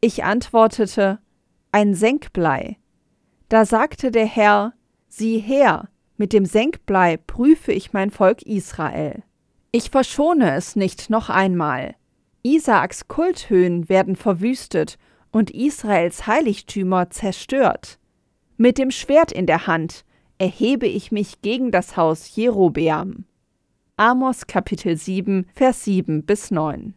Ich 0.00 0.24
antwortete, 0.24 1.18
Ein 1.74 1.94
Senkblei. 1.94 2.76
Da 3.48 3.64
sagte 3.64 4.10
der 4.10 4.26
Herr, 4.26 4.74
Sieh 5.08 5.38
her, 5.38 5.88
mit 6.18 6.34
dem 6.34 6.44
Senkblei 6.44 7.16
prüfe 7.16 7.72
ich 7.72 7.94
mein 7.94 8.10
Volk 8.10 8.42
Israel. 8.42 9.22
Ich 9.70 9.88
verschone 9.88 10.54
es 10.54 10.76
nicht 10.76 11.08
noch 11.08 11.30
einmal. 11.30 11.94
Isaaks 12.42 13.08
Kulthöhen 13.08 13.88
werden 13.88 14.16
verwüstet 14.16 14.98
und 15.30 15.50
Israels 15.50 16.26
Heiligtümer 16.26 17.08
zerstört. 17.08 17.98
Mit 18.58 18.76
dem 18.76 18.90
Schwert 18.90 19.32
in 19.32 19.46
der 19.46 19.66
Hand 19.66 20.04
erhebe 20.36 20.86
ich 20.86 21.10
mich 21.10 21.40
gegen 21.40 21.70
das 21.70 21.96
Haus 21.96 22.36
Jerobeam. 22.36 23.24
Amos 23.96 24.46
Kapitel 24.46 24.98
7, 24.98 25.46
Vers 25.54 25.84
7 25.84 26.26
bis 26.26 26.50
9. 26.50 26.92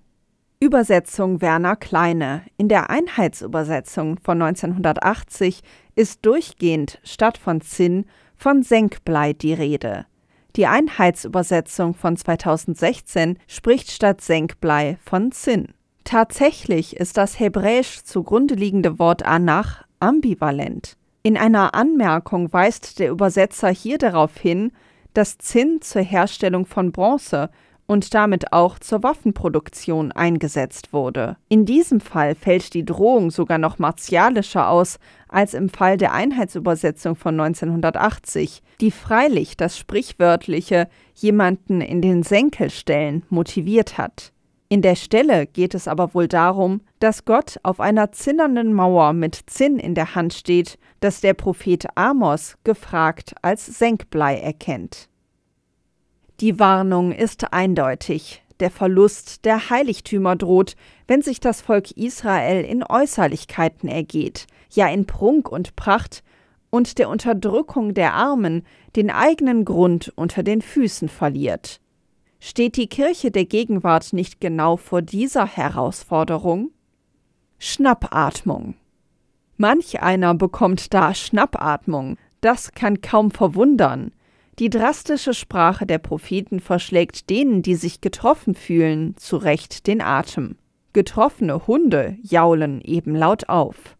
Übersetzung 0.66 1.42
Werner 1.42 1.76
Kleine. 1.76 2.42
In 2.58 2.70
der 2.70 2.90
Einheitsübersetzung 2.90 4.18
von 4.18 4.42
1980 4.42 5.62
ist 5.94 6.26
durchgehend 6.26 7.00
statt 7.04 7.38
von 7.38 7.62
Zinn 7.62 8.06
von 8.36 8.64
Senkblei 8.64 9.34
die 9.34 9.54
Rede. 9.54 10.08
Die 10.56 10.66
Einheitsübersetzung 10.66 11.94
von 11.94 12.18
2016 12.18 13.38
spricht 13.48 13.92
statt 13.92 14.22
Senkblei 14.22 14.98
von 15.06 15.32
Zinn. 15.32 15.68
Tatsächlich 16.04 16.96
ist 16.96 17.18
das 17.18 17.40
hebräisch 17.40 18.04
zugrunde 18.04 18.56
liegende 18.56 18.98
Wort 18.98 19.24
Anach 19.24 19.84
ambivalent. 20.00 20.98
In 21.22 21.38
einer 21.38 21.76
Anmerkung 21.76 22.52
weist 22.52 22.98
der 22.98 23.12
Übersetzer 23.12 23.70
hier 23.70 24.00
darauf 24.00 24.36
hin, 24.36 24.72
dass 25.14 25.38
Zinn 25.38 25.82
zur 25.82 26.02
Herstellung 26.02 26.66
von 26.66 26.92
Bronze 26.92 27.52
und 27.88 28.14
damit 28.14 28.52
auch 28.52 28.80
zur 28.80 29.04
Waffenproduktion 29.04 30.12
eingesetzt 30.12 30.94
wurde. 30.94 31.38
In 31.50 31.66
diesem 31.66 32.00
Fall 32.00 32.36
fällt 32.36 32.74
die 32.74 32.86
Drohung 32.86 33.32
sogar 33.32 33.58
noch 33.58 33.80
martialischer 33.80 34.70
aus 34.70 34.98
als 35.28 35.54
im 35.54 35.70
Fall 35.70 35.98
der 35.98 36.14
Einheitsübersetzung 36.14 37.16
von 37.16 37.40
1980, 37.40 38.64
die 38.82 38.92
freilich 38.92 39.58
das 39.58 39.78
sprichwörtliche 39.78 40.88
jemanden 41.14 41.82
in 41.82 42.02
den 42.02 42.24
Senkel 42.24 42.70
stellen 42.70 43.24
motiviert 43.30 43.98
hat. 43.98 44.32
In 44.68 44.82
der 44.82 44.96
Stelle 44.96 45.46
geht 45.46 45.76
es 45.76 45.88
aber 45.88 46.14
wohl 46.16 46.28
darum, 46.28 46.82
dass 47.00 47.26
Gott 47.26 47.60
auf 47.62 47.80
einer 47.80 48.12
zinnernden 48.12 48.74
Mauer 48.74 49.14
mit 49.14 49.40
Zinn 49.46 49.78
in 49.78 49.94
der 49.94 50.16
Hand 50.16 50.34
steht, 50.34 50.80
das 51.02 51.22
der 51.22 51.36
Prophet 51.36 51.86
Amos 51.96 52.58
gefragt 52.64 53.36
als 53.44 53.66
Senkblei 53.68 54.40
erkennt. 54.40 55.08
Die 56.42 56.60
Warnung 56.60 57.14
ist 57.14 57.54
eindeutig. 57.54 58.44
Der 58.60 58.70
Verlust 58.70 59.46
der 59.46 59.70
Heiligtümer 59.70 60.36
droht, 60.36 60.76
wenn 61.08 61.22
sich 61.22 61.40
das 61.40 61.62
Volk 61.62 61.92
Israel 61.92 62.66
in 62.66 62.84
Äußerlichkeiten 62.84 63.88
ergeht, 63.88 64.48
ja 64.72 64.88
in 64.88 65.06
Prunk 65.06 65.50
und 65.50 65.76
Pracht 65.78 66.24
und 66.70 66.98
der 66.98 67.08
Unterdrückung 67.10 67.94
der 67.94 68.14
Armen 68.14 68.66
den 68.98 69.12
eigenen 69.12 69.64
Grund 69.64 70.12
unter 70.16 70.44
den 70.44 70.62
Füßen 70.62 71.08
verliert. 71.08 71.80
Steht 72.42 72.76
die 72.76 72.88
Kirche 72.88 73.32
der 73.32 73.46
Gegenwart 73.46 74.12
nicht 74.12 74.42
genau 74.42 74.76
vor 74.76 75.02
dieser 75.02 75.46
Herausforderung? 75.46 76.72
Schnappatmung. 77.60 78.76
Manch 79.56 80.02
einer 80.02 80.34
bekommt 80.34 80.94
da 80.94 81.14
Schnappatmung, 81.14 82.18
das 82.42 82.74
kann 82.74 83.00
kaum 83.00 83.32
verwundern. 83.32 84.12
Die 84.58 84.70
drastische 84.70 85.34
Sprache 85.34 85.86
der 85.86 85.98
Propheten 85.98 86.62
verschlägt 86.62 87.30
denen, 87.30 87.62
die 87.62 87.76
sich 87.76 88.00
getroffen 88.00 88.56
fühlen, 88.56 89.18
zu 89.18 89.36
Recht 89.36 89.86
den 89.86 90.02
Atem. 90.02 90.56
Getroffene 90.94 91.68
Hunde 91.68 92.18
jaulen 92.22 92.80
eben 92.80 93.16
laut 93.16 93.50
auf. 93.50 93.98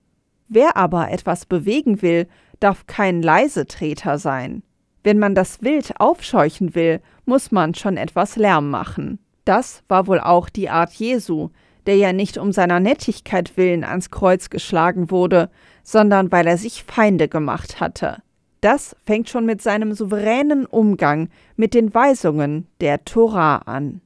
Wer 0.48 0.78
aber 0.78 1.12
etwas 1.12 1.46
bewegen 1.46 2.02
will, 2.02 2.28
darf 2.62 2.88
kein 2.88 3.22
Leisetreter 3.22 4.18
sein. 4.18 4.64
Wenn 5.04 5.20
man 5.20 5.36
das 5.36 5.62
Wild 5.62 6.00
aufscheuchen 6.00 6.74
will, 6.74 7.02
muss 7.26 7.52
man 7.52 7.76
schon 7.76 7.98
etwas 7.98 8.38
Lärm 8.38 8.70
machen. 8.70 9.20
Das 9.44 9.84
war 9.90 10.08
wohl 10.08 10.22
auch 10.22 10.48
die 10.48 10.70
Art 10.70 10.94
Jesu, 10.94 11.50
der 11.86 11.98
ja 11.98 12.14
nicht 12.14 12.38
um 12.38 12.54
seiner 12.54 12.80
Nettigkeit 12.80 13.58
willen 13.58 13.84
ans 13.84 14.10
Kreuz 14.10 14.50
geschlagen 14.50 15.12
wurde, 15.12 15.50
sondern 15.84 16.32
weil 16.32 16.48
er 16.48 16.58
sich 16.58 16.86
Feinde 16.86 17.28
gemacht 17.28 17.82
hatte. 17.82 18.24
Das 18.66 18.96
fängt 19.06 19.30
schon 19.30 19.46
mit 19.46 19.62
seinem 19.62 19.94
souveränen 19.94 20.66
Umgang 20.66 21.30
mit 21.56 21.76
den 21.76 21.94
Weisungen 21.94 22.66
der 22.82 23.06
Tora 23.06 23.58
an. 23.58 24.02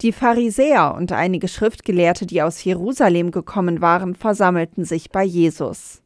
Die 0.00 0.12
Pharisäer 0.12 0.94
und 0.94 1.12
einige 1.12 1.46
Schriftgelehrte, 1.46 2.24
die 2.24 2.40
aus 2.40 2.64
Jerusalem 2.64 3.32
gekommen 3.32 3.82
waren, 3.82 4.14
versammelten 4.14 4.86
sich 4.86 5.10
bei 5.10 5.24
Jesus. 5.24 6.00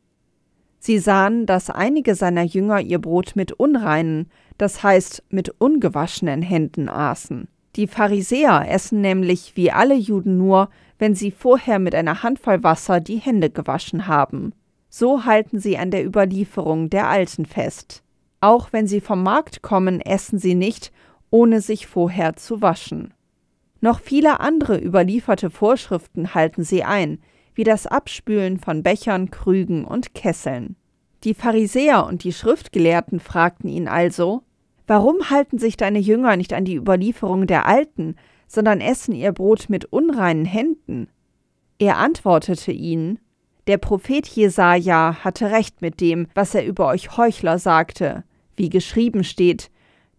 Sie 0.81 0.99
sahen, 0.99 1.47
dass 1.47 1.71
einige 1.71 2.17
seiner 2.17 2.43
Jünger 2.43 2.81
ihr 2.81 2.99
Brot 2.99 3.37
mit 3.37 3.53
unreinen, 3.53 4.33
das 4.59 4.83
heißt 4.83 5.23
mit 5.29 5.51
ungewaschenen 5.61 6.43
Händen 6.43 6.89
aßen. 6.89 7.47
Die 7.77 7.87
Pharisäer 7.87 8.67
essen 8.69 9.01
nämlich 9.01 9.53
wie 9.55 9.71
alle 9.71 9.95
Juden 9.95 10.39
nur, 10.39 10.71
wenn 10.99 11.15
sie 11.15 11.31
vorher 11.31 11.79
mit 11.79 11.95
einer 11.95 12.25
Handvoll 12.25 12.65
Wasser 12.65 12.99
die 12.99 13.19
Hände 13.19 13.49
gewaschen 13.49 14.09
haben. 14.09 14.55
So 14.97 15.25
halten 15.25 15.59
sie 15.59 15.77
an 15.77 15.91
der 15.91 16.07
Überlieferung 16.07 16.89
der 16.89 17.09
Alten 17.09 17.47
fest. 17.47 18.05
Auch 18.41 18.73
wenn 18.73 18.87
sie 18.87 19.01
vom 19.01 19.25
Markt 19.25 19.61
kommen, 19.61 20.01
essen 20.01 20.39
sie 20.39 20.55
nicht, 20.55 20.93
ohne 21.31 21.61
sich 21.61 21.89
vorher 21.89 22.37
zu 22.37 22.63
waschen. 22.63 23.13
Noch 23.81 23.99
viele 23.99 24.39
andere 24.39 24.79
überlieferte 24.79 25.51
Vorschriften 25.51 26.33
halten 26.33 26.63
sie 26.63 26.85
ein, 26.85 27.19
wie 27.57 27.65
das 27.65 27.89
Abspülen 27.89 28.61
von 28.61 28.85
Bechern, 28.85 29.33
Krügen 29.33 29.85
und 29.85 30.15
Kesseln. 30.15 30.77
Die 31.25 31.35
Pharisäer 31.35 32.07
und 32.07 32.23
die 32.23 32.33
Schriftgelehrten 32.33 33.19
fragten 33.19 33.69
ihn 33.69 33.89
also, 33.89 34.45
Warum 34.87 35.29
halten 35.29 35.59
sich 35.59 35.77
deine 35.77 35.99
Jünger 35.99 36.37
nicht 36.37 36.53
an 36.53 36.65
die 36.65 36.77
Überlieferung 36.77 37.49
der 37.49 37.67
Alten, 37.67 38.15
sondern 38.47 38.81
essen 38.81 39.13
ihr 39.13 39.33
Brot 39.33 39.69
mit 39.69 39.87
unreinen 39.87 40.45
Händen? 40.45 41.09
Er 41.81 41.99
antwortete 41.99 42.71
ihnen, 42.71 43.19
der 43.67 43.79
Prophet 43.79 44.27
Jesaja 44.27 45.25
hatte 45.25 45.51
recht 45.51 45.81
mit 45.81 46.01
dem, 46.01 46.27
was 46.35 46.55
er 46.55 46.65
über 46.65 46.87
euch 46.89 47.17
Heuchler 47.17 47.59
sagte, 47.59 48.25
wie 48.57 48.69
geschrieben 48.69 49.25
steht: 49.25 49.71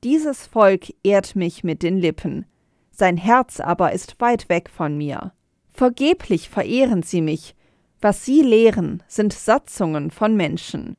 Dieses 0.04 0.46
Volk 0.46 0.94
ehrt 1.04 1.36
mich 1.36 1.64
mit 1.64 1.84
den 1.84 1.98
Lippen, 1.98 2.46
sein 2.92 3.18
Herz 3.18 3.60
aber 3.60 3.92
ist 3.92 4.20
weit 4.20 4.50
weg 4.50 4.70
von 4.70 4.98
mir. 4.98 5.34
Vergeblich 5.72 6.50
verehren 6.50 7.04
sie 7.04 7.22
mich, 7.22 7.56
was 8.02 8.24
sie 8.24 8.42
lehren, 8.42 9.04
sind 9.08 9.34
Satzungen 9.34 10.12
von 10.12 10.36
Menschen. 10.36 10.96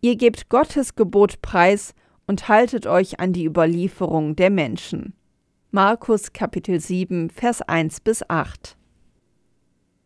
Ihr 0.00 0.16
gebt 0.16 0.48
Gottes 0.48 0.94
Gebot 0.94 1.42
preis 1.42 1.94
und 2.26 2.48
haltet 2.48 2.86
euch 2.86 3.20
an 3.20 3.32
die 3.32 3.44
Überlieferung 3.44 4.36
der 4.36 4.50
Menschen. 4.50 5.14
Markus 5.70 6.32
Kapitel 6.32 6.80
7, 6.80 7.30
Vers 7.30 7.62
1 7.62 8.00
bis 8.00 8.28
8. 8.28 8.76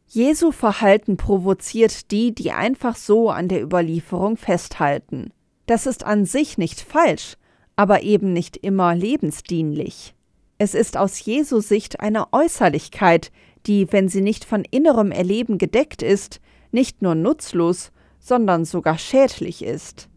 Jesu 0.06 0.52
Verhalten 0.52 1.16
provoziert 1.16 2.10
die, 2.10 2.34
die 2.34 2.52
einfach 2.52 2.96
so 2.96 3.30
an 3.30 3.48
der 3.48 3.62
Überlieferung 3.62 4.36
festhalten. 4.36 5.32
Das 5.66 5.86
ist 5.86 6.04
an 6.04 6.24
sich 6.24 6.58
nicht 6.58 6.80
falsch, 6.80 7.36
aber 7.76 8.02
eben 8.02 8.32
nicht 8.32 8.56
immer 8.56 8.94
lebensdienlich. 8.94 10.14
Es 10.58 10.74
ist 10.74 10.96
aus 10.96 11.24
Jesu 11.24 11.60
Sicht 11.60 12.00
eine 12.00 12.32
Äußerlichkeit, 12.32 13.32
die, 13.66 13.90
wenn 13.92 14.08
sie 14.08 14.20
nicht 14.20 14.44
von 14.44 14.64
innerem 14.70 15.10
Erleben 15.10 15.58
gedeckt 15.58 16.02
ist, 16.02 16.40
nicht 16.70 17.02
nur 17.02 17.14
nutzlos, 17.14 17.90
sondern 18.20 18.64
sogar 18.64 18.98
schädlich 18.98 19.64
ist. 19.64 20.08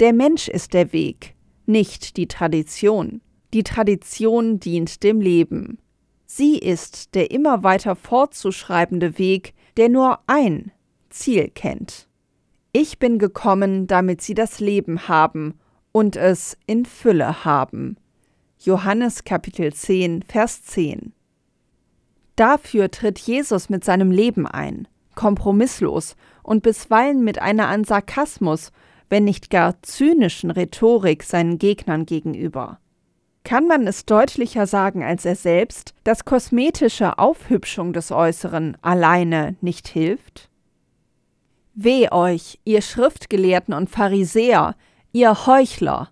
Der 0.00 0.12
Mensch 0.12 0.48
ist 0.48 0.74
der 0.74 0.92
Weg, 0.92 1.34
nicht 1.66 2.16
die 2.16 2.28
Tradition. 2.28 3.20
Die 3.54 3.62
Tradition 3.62 4.60
dient 4.60 5.02
dem 5.02 5.20
Leben. 5.20 5.78
Sie 6.30 6.58
ist 6.58 7.14
der 7.14 7.30
immer 7.30 7.62
weiter 7.62 7.96
fortzuschreibende 7.96 9.18
Weg, 9.18 9.54
der 9.78 9.88
nur 9.88 10.20
ein 10.26 10.70
Ziel 11.08 11.48
kennt. 11.48 12.06
Ich 12.72 12.98
bin 12.98 13.18
gekommen, 13.18 13.86
damit 13.86 14.20
sie 14.20 14.34
das 14.34 14.60
Leben 14.60 15.08
haben 15.08 15.58
und 15.90 16.16
es 16.16 16.58
in 16.66 16.84
Fülle 16.84 17.46
haben. 17.46 17.96
Johannes 18.58 19.24
Kapitel 19.24 19.72
10, 19.72 20.22
Vers 20.22 20.64
10. 20.64 21.14
Dafür 22.36 22.90
tritt 22.90 23.18
Jesus 23.18 23.70
mit 23.70 23.82
seinem 23.82 24.10
Leben 24.10 24.46
ein, 24.46 24.86
kompromisslos 25.14 26.14
und 26.42 26.62
bisweilen 26.62 27.24
mit 27.24 27.40
einer 27.40 27.68
an 27.68 27.84
Sarkasmus, 27.84 28.70
wenn 29.08 29.24
nicht 29.24 29.48
gar 29.48 29.80
zynischen 29.82 30.50
Rhetorik 30.50 31.22
seinen 31.22 31.58
Gegnern 31.58 32.04
gegenüber. 32.04 32.80
Kann 33.48 33.66
man 33.66 33.86
es 33.86 34.04
deutlicher 34.04 34.66
sagen 34.66 35.02
als 35.02 35.24
er 35.24 35.34
selbst, 35.34 35.94
dass 36.04 36.26
kosmetische 36.26 37.18
Aufhübschung 37.18 37.94
des 37.94 38.12
Äußeren 38.12 38.76
alleine 38.82 39.56
nicht 39.62 39.88
hilft? 39.88 40.50
Weh 41.72 42.10
euch, 42.10 42.60
ihr 42.66 42.82
Schriftgelehrten 42.82 43.72
und 43.72 43.88
Pharisäer, 43.88 44.74
ihr 45.12 45.46
Heuchler! 45.46 46.10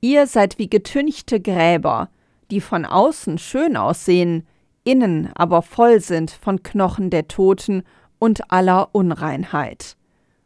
Ihr 0.00 0.26
seid 0.26 0.58
wie 0.58 0.68
getünchte 0.68 1.40
Gräber, 1.40 2.10
die 2.50 2.60
von 2.60 2.84
außen 2.84 3.38
schön 3.38 3.76
aussehen, 3.76 4.44
innen 4.82 5.30
aber 5.36 5.62
voll 5.62 6.00
sind 6.00 6.32
von 6.32 6.64
Knochen 6.64 7.10
der 7.10 7.28
Toten 7.28 7.84
und 8.18 8.50
aller 8.50 8.88
Unreinheit. 8.90 9.96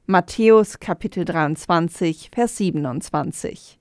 Matthäus 0.04 0.80
Kapitel 0.80 1.24
23, 1.24 2.28
Vers 2.30 2.58
27. 2.58 3.77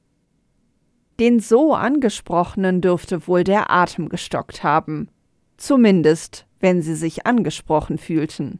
Den 1.19 1.39
so 1.39 1.73
angesprochenen 1.73 2.81
dürfte 2.81 3.27
wohl 3.27 3.43
der 3.43 3.71
Atem 3.71 4.09
gestockt 4.09 4.63
haben, 4.63 5.09
zumindest 5.57 6.45
wenn 6.59 6.81
sie 6.81 6.95
sich 6.95 7.25
angesprochen 7.25 7.97
fühlten. 7.97 8.59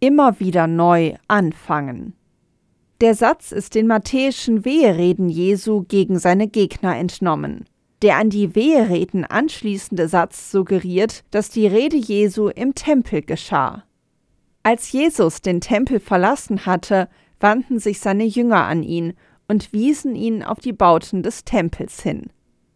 Immer 0.00 0.40
wieder 0.40 0.66
neu 0.66 1.14
anfangen. 1.28 2.14
Der 3.00 3.14
Satz 3.14 3.52
ist 3.52 3.74
den 3.74 3.86
matthäischen 3.86 4.64
Wehereden 4.64 5.28
Jesu 5.28 5.82
gegen 5.82 6.18
seine 6.18 6.48
Gegner 6.48 6.96
entnommen. 6.96 7.64
Der 8.00 8.16
an 8.16 8.30
die 8.30 8.56
Wehereden 8.56 9.24
anschließende 9.24 10.08
Satz 10.08 10.50
suggeriert, 10.50 11.24
dass 11.30 11.48
die 11.48 11.68
Rede 11.68 11.96
Jesu 11.96 12.48
im 12.48 12.74
Tempel 12.74 13.22
geschah. 13.22 13.84
Als 14.64 14.90
Jesus 14.90 15.40
den 15.40 15.60
Tempel 15.60 16.00
verlassen 16.00 16.66
hatte, 16.66 17.08
wandten 17.38 17.78
sich 17.78 18.00
seine 18.00 18.24
Jünger 18.24 18.64
an 18.64 18.82
ihn 18.82 19.14
und 19.52 19.74
wiesen 19.74 20.16
ihn 20.16 20.42
auf 20.42 20.60
die 20.60 20.72
Bauten 20.72 21.22
des 21.22 21.44
Tempels 21.44 22.02
hin. 22.02 22.30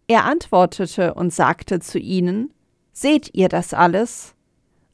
Er 0.08 0.26
antwortete 0.26 1.14
und 1.14 1.32
sagte 1.32 1.80
zu 1.80 1.98
ihnen, 1.98 2.52
Seht 2.92 3.30
ihr 3.32 3.48
das 3.48 3.72
alles? 3.72 4.34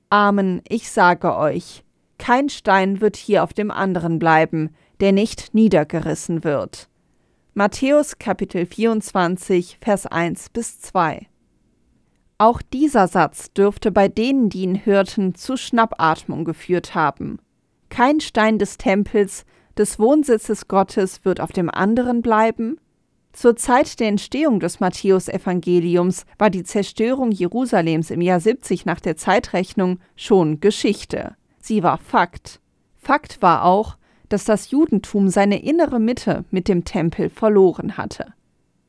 Amen, 0.09 0.63
ich 0.69 0.93
sage 0.93 1.37
euch, 1.37 1.83
kein 2.19 2.49
Stein 2.51 3.01
wird 3.01 3.17
hier 3.17 3.43
auf 3.43 3.53
dem 3.53 3.73
anderen 3.73 4.21
bleiben, 4.21 4.71
der 5.01 5.11
nicht 5.11 5.55
niedergerissen 5.55 6.45
wird. 6.45 6.89
Matthäus 7.53 8.17
Kapitel 8.17 8.65
24, 8.65 9.79
Vers 9.81 10.07
1 10.07 10.51
bis 10.51 10.81
2. 10.83 11.27
Auch 12.39 12.63
dieser 12.63 13.09
Satz 13.09 13.53
dürfte 13.53 13.91
bei 13.91 14.07
denen, 14.07 14.51
die 14.51 14.63
ihn 14.63 14.87
hörten, 14.87 15.35
zu 15.35 15.57
Schnappatmung 15.57 16.45
geführt 16.45 16.95
haben. 16.95 17.41
Kein 17.89 18.21
Stein 18.21 18.61
des 18.61 18.79
Tempels, 18.79 19.45
des 19.77 19.99
Wohnsitzes 19.99 20.69
Gottes, 20.69 21.25
wird 21.25 21.41
auf 21.41 21.53
dem 21.53 21.71
anderen 21.71 22.23
bleiben? 22.23 22.79
Zur 23.33 23.57
Zeit 23.57 23.99
der 23.99 24.09
Entstehung 24.09 24.61
des 24.61 24.81
Matthäusevangeliums 24.81 26.27
war 26.39 26.51
die 26.51 26.65
Zerstörung 26.65 27.31
Jerusalems 27.31 28.11
im 28.11 28.21
Jahr 28.21 28.41
70 28.41 28.85
nach 28.85 29.01
der 29.01 29.17
Zeitrechnung 29.17 29.99
schon 30.17 30.61
Geschichte. 30.61 31.35
Sie 31.59 31.83
war 31.83 31.97
Fakt. 31.97 32.61
Fakt 32.97 33.41
war 33.41 33.65
auch, 33.65 33.97
dass 34.29 34.45
das 34.45 34.71
Judentum 34.71 35.29
seine 35.29 35.63
innere 35.63 35.99
Mitte 35.99 36.45
mit 36.51 36.69
dem 36.69 36.85
Tempel 36.85 37.31
verloren 37.31 37.97
hatte. 37.97 38.35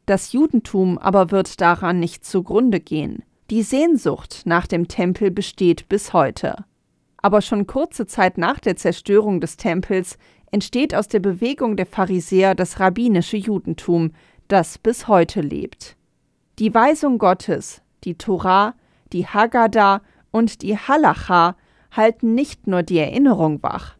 Das 0.05 0.33
Judentum 0.33 0.97
aber 0.97 1.31
wird 1.31 1.61
daran 1.61 1.99
nicht 1.99 2.25
zugrunde 2.25 2.81
gehen. 2.81 3.23
Die 3.49 3.63
Sehnsucht 3.63 4.41
nach 4.45 4.67
dem 4.67 4.87
Tempel 4.87 5.31
besteht 5.31 5.87
bis 5.87 6.11
heute. 6.11 6.65
Aber 7.17 7.41
schon 7.41 7.67
kurze 7.67 8.05
Zeit 8.05 8.37
nach 8.37 8.59
der 8.59 8.75
Zerstörung 8.75 9.39
des 9.39 9.55
Tempels 9.55 10.17
entsteht 10.53 10.95
aus 10.95 11.07
der 11.07 11.19
Bewegung 11.19 11.75
der 11.75 11.85
Pharisäer 11.85 12.55
das 12.55 12.79
rabbinische 12.79 13.37
Judentum, 13.37 14.11
das 14.47 14.77
bis 14.77 15.07
heute 15.07 15.41
lebt. 15.41 15.97
Die 16.59 16.73
Weisung 16.73 17.17
Gottes, 17.17 17.81
die 18.03 18.15
Torah, 18.15 18.75
die 19.11 19.25
Haggadah 19.27 20.01
und 20.31 20.61
die 20.61 20.77
Halacha 20.77 21.55
halten 21.91 22.35
nicht 22.35 22.67
nur 22.67 22.83
die 22.83 22.99
Erinnerung 22.99 23.61
wach, 23.61 23.97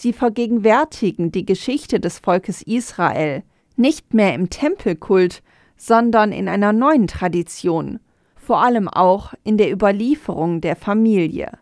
Sie 0.00 0.14
vergegenwärtigen 0.14 1.30
die 1.30 1.44
Geschichte 1.44 2.00
des 2.00 2.20
Volkes 2.20 2.62
Israel 2.62 3.42
nicht 3.76 4.14
mehr 4.14 4.34
im 4.34 4.48
Tempelkult, 4.48 5.42
sondern 5.76 6.32
in 6.32 6.48
einer 6.48 6.72
neuen 6.72 7.06
Tradition, 7.06 8.00
vor 8.34 8.62
allem 8.62 8.88
auch 8.88 9.34
in 9.44 9.58
der 9.58 9.70
Überlieferung 9.70 10.62
der 10.62 10.74
Familie. 10.74 11.58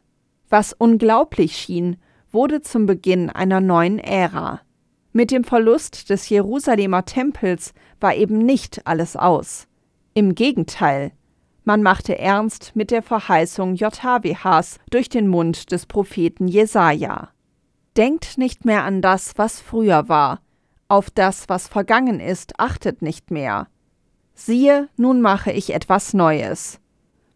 Was 0.49 0.73
unglaublich 0.73 1.57
schien, 1.57 1.97
wurde 2.31 2.61
zum 2.63 2.87
Beginn 2.87 3.31
einer 3.31 3.61
neuen 3.61 3.99
Ära. 3.99 4.61
Mit 5.13 5.31
dem 5.31 5.45
Verlust 5.45 6.11
des 6.11 6.29
Jerusalemer 6.29 7.05
Tempels 7.05 7.73
war 8.01 8.15
eben 8.15 8.39
nicht 8.39 8.87
alles 8.87 9.17
aus. 9.17 9.67
Im 10.15 10.35
Gegenteil, 10.35 11.13
man 11.65 11.83
machte 11.83 12.19
ernst 12.19 12.73
mit 12.75 12.91
der 12.91 13.03
Verheißung 13.03 13.75
JHWHs 13.75 14.79
durch 14.91 15.09
den 15.09 15.29
Mund 15.29 15.71
des 15.71 15.87
Propheten 15.87 16.49
Jesaja. 16.49 17.29
Denkt 17.97 18.39
nicht 18.39 18.65
mehr 18.65 18.85
an 18.85 19.03
das, 19.03 19.37
was 19.37 19.61
früher 19.61 20.09
war, 20.09 20.41
auf 20.89 21.11
das, 21.11 21.49
was 21.51 21.69
vergangen 21.69 22.19
ist, 22.21 22.59
achtet 22.59 23.03
nicht 23.03 23.31
mehr. 23.31 23.69
Siehe, 24.33 24.89
nun 24.97 25.21
mache 25.21 25.53
ich 25.53 25.75
etwas 25.75 26.15
Neues. 26.15 26.81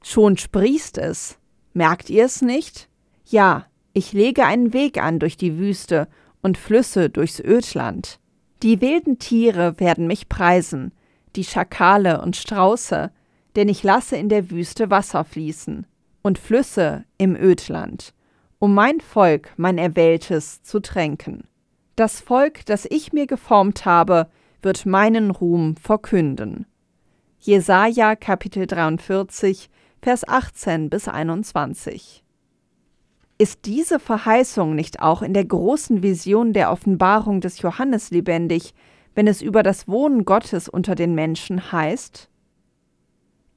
Schon 0.03 0.39
sprießt 0.39 0.97
es. 0.97 1.39
Merkt 1.75 2.09
ihr 2.09 2.25
es 2.25 2.41
nicht? 2.41 2.89
Ja, 3.27 3.67
ich 3.93 4.13
lege 4.13 4.45
einen 4.45 4.73
Weg 4.73 5.03
an 5.03 5.19
durch 5.19 5.37
die 5.37 5.59
Wüste 5.59 6.09
und 6.41 6.59
Flüsse 6.59 7.11
durchs 7.11 7.41
Ödland. 7.41 8.19
Die 8.63 8.81
wilden 8.81 9.19
Tiere 9.19 9.79
werden 9.81 10.07
mich 10.07 10.29
preisen, 10.29 10.93
die 11.37 11.45
Schakale 11.45 12.21
und 12.21 12.37
Strauße, 12.37 13.11
denn 13.57 13.69
ich 13.69 13.83
lasse 13.83 14.17
in 14.17 14.29
der 14.29 14.51
Wüste 14.51 14.91
Wasser 14.91 15.25
fließen 15.25 15.87
und 16.23 16.39
Flüsse 16.39 17.05
im 17.19 17.37
Ödland 17.37 18.15
um 18.63 18.75
mein 18.75 19.01
Volk, 19.01 19.53
mein 19.57 19.77
Erwähltes, 19.77 20.63
zu 20.63 20.79
tränken. 20.79 21.49
Das 21.97 22.21
Volk, 22.21 22.65
das 22.67 22.87
ich 22.89 23.13
mir 23.13 23.27
geformt 23.27 23.85
habe, 23.87 24.29
wird 24.63 24.87
meinen 24.87 25.33
Ruhm 25.33 25.75
verkünden. 25.75 26.67
Jesaja 27.41 28.15
Kapitel 28.15 28.69
43, 28.69 29.69
Vers 30.01 30.29
18 30.29 30.91
bis 30.91 31.09
21. 31.09 32.23
Ist 33.39 33.65
diese 33.65 33.99
Verheißung 33.99 34.75
nicht 34.75 35.01
auch 35.01 35.23
in 35.23 35.35
der 35.35 35.45
großen 35.45 36.03
Vision 36.03 36.53
der 36.53 36.71
Offenbarung 36.71 37.41
des 37.41 37.61
Johannes 37.61 38.11
lebendig, 38.11 38.75
wenn 39.15 39.27
es 39.27 39.43
über 39.43 39.63
das 39.63 39.89
Wohnen 39.89 40.25
Gottes 40.25 40.69
unter 40.69 40.95
den 40.95 41.15
Menschen 41.15 41.73
heißt? 41.73 42.29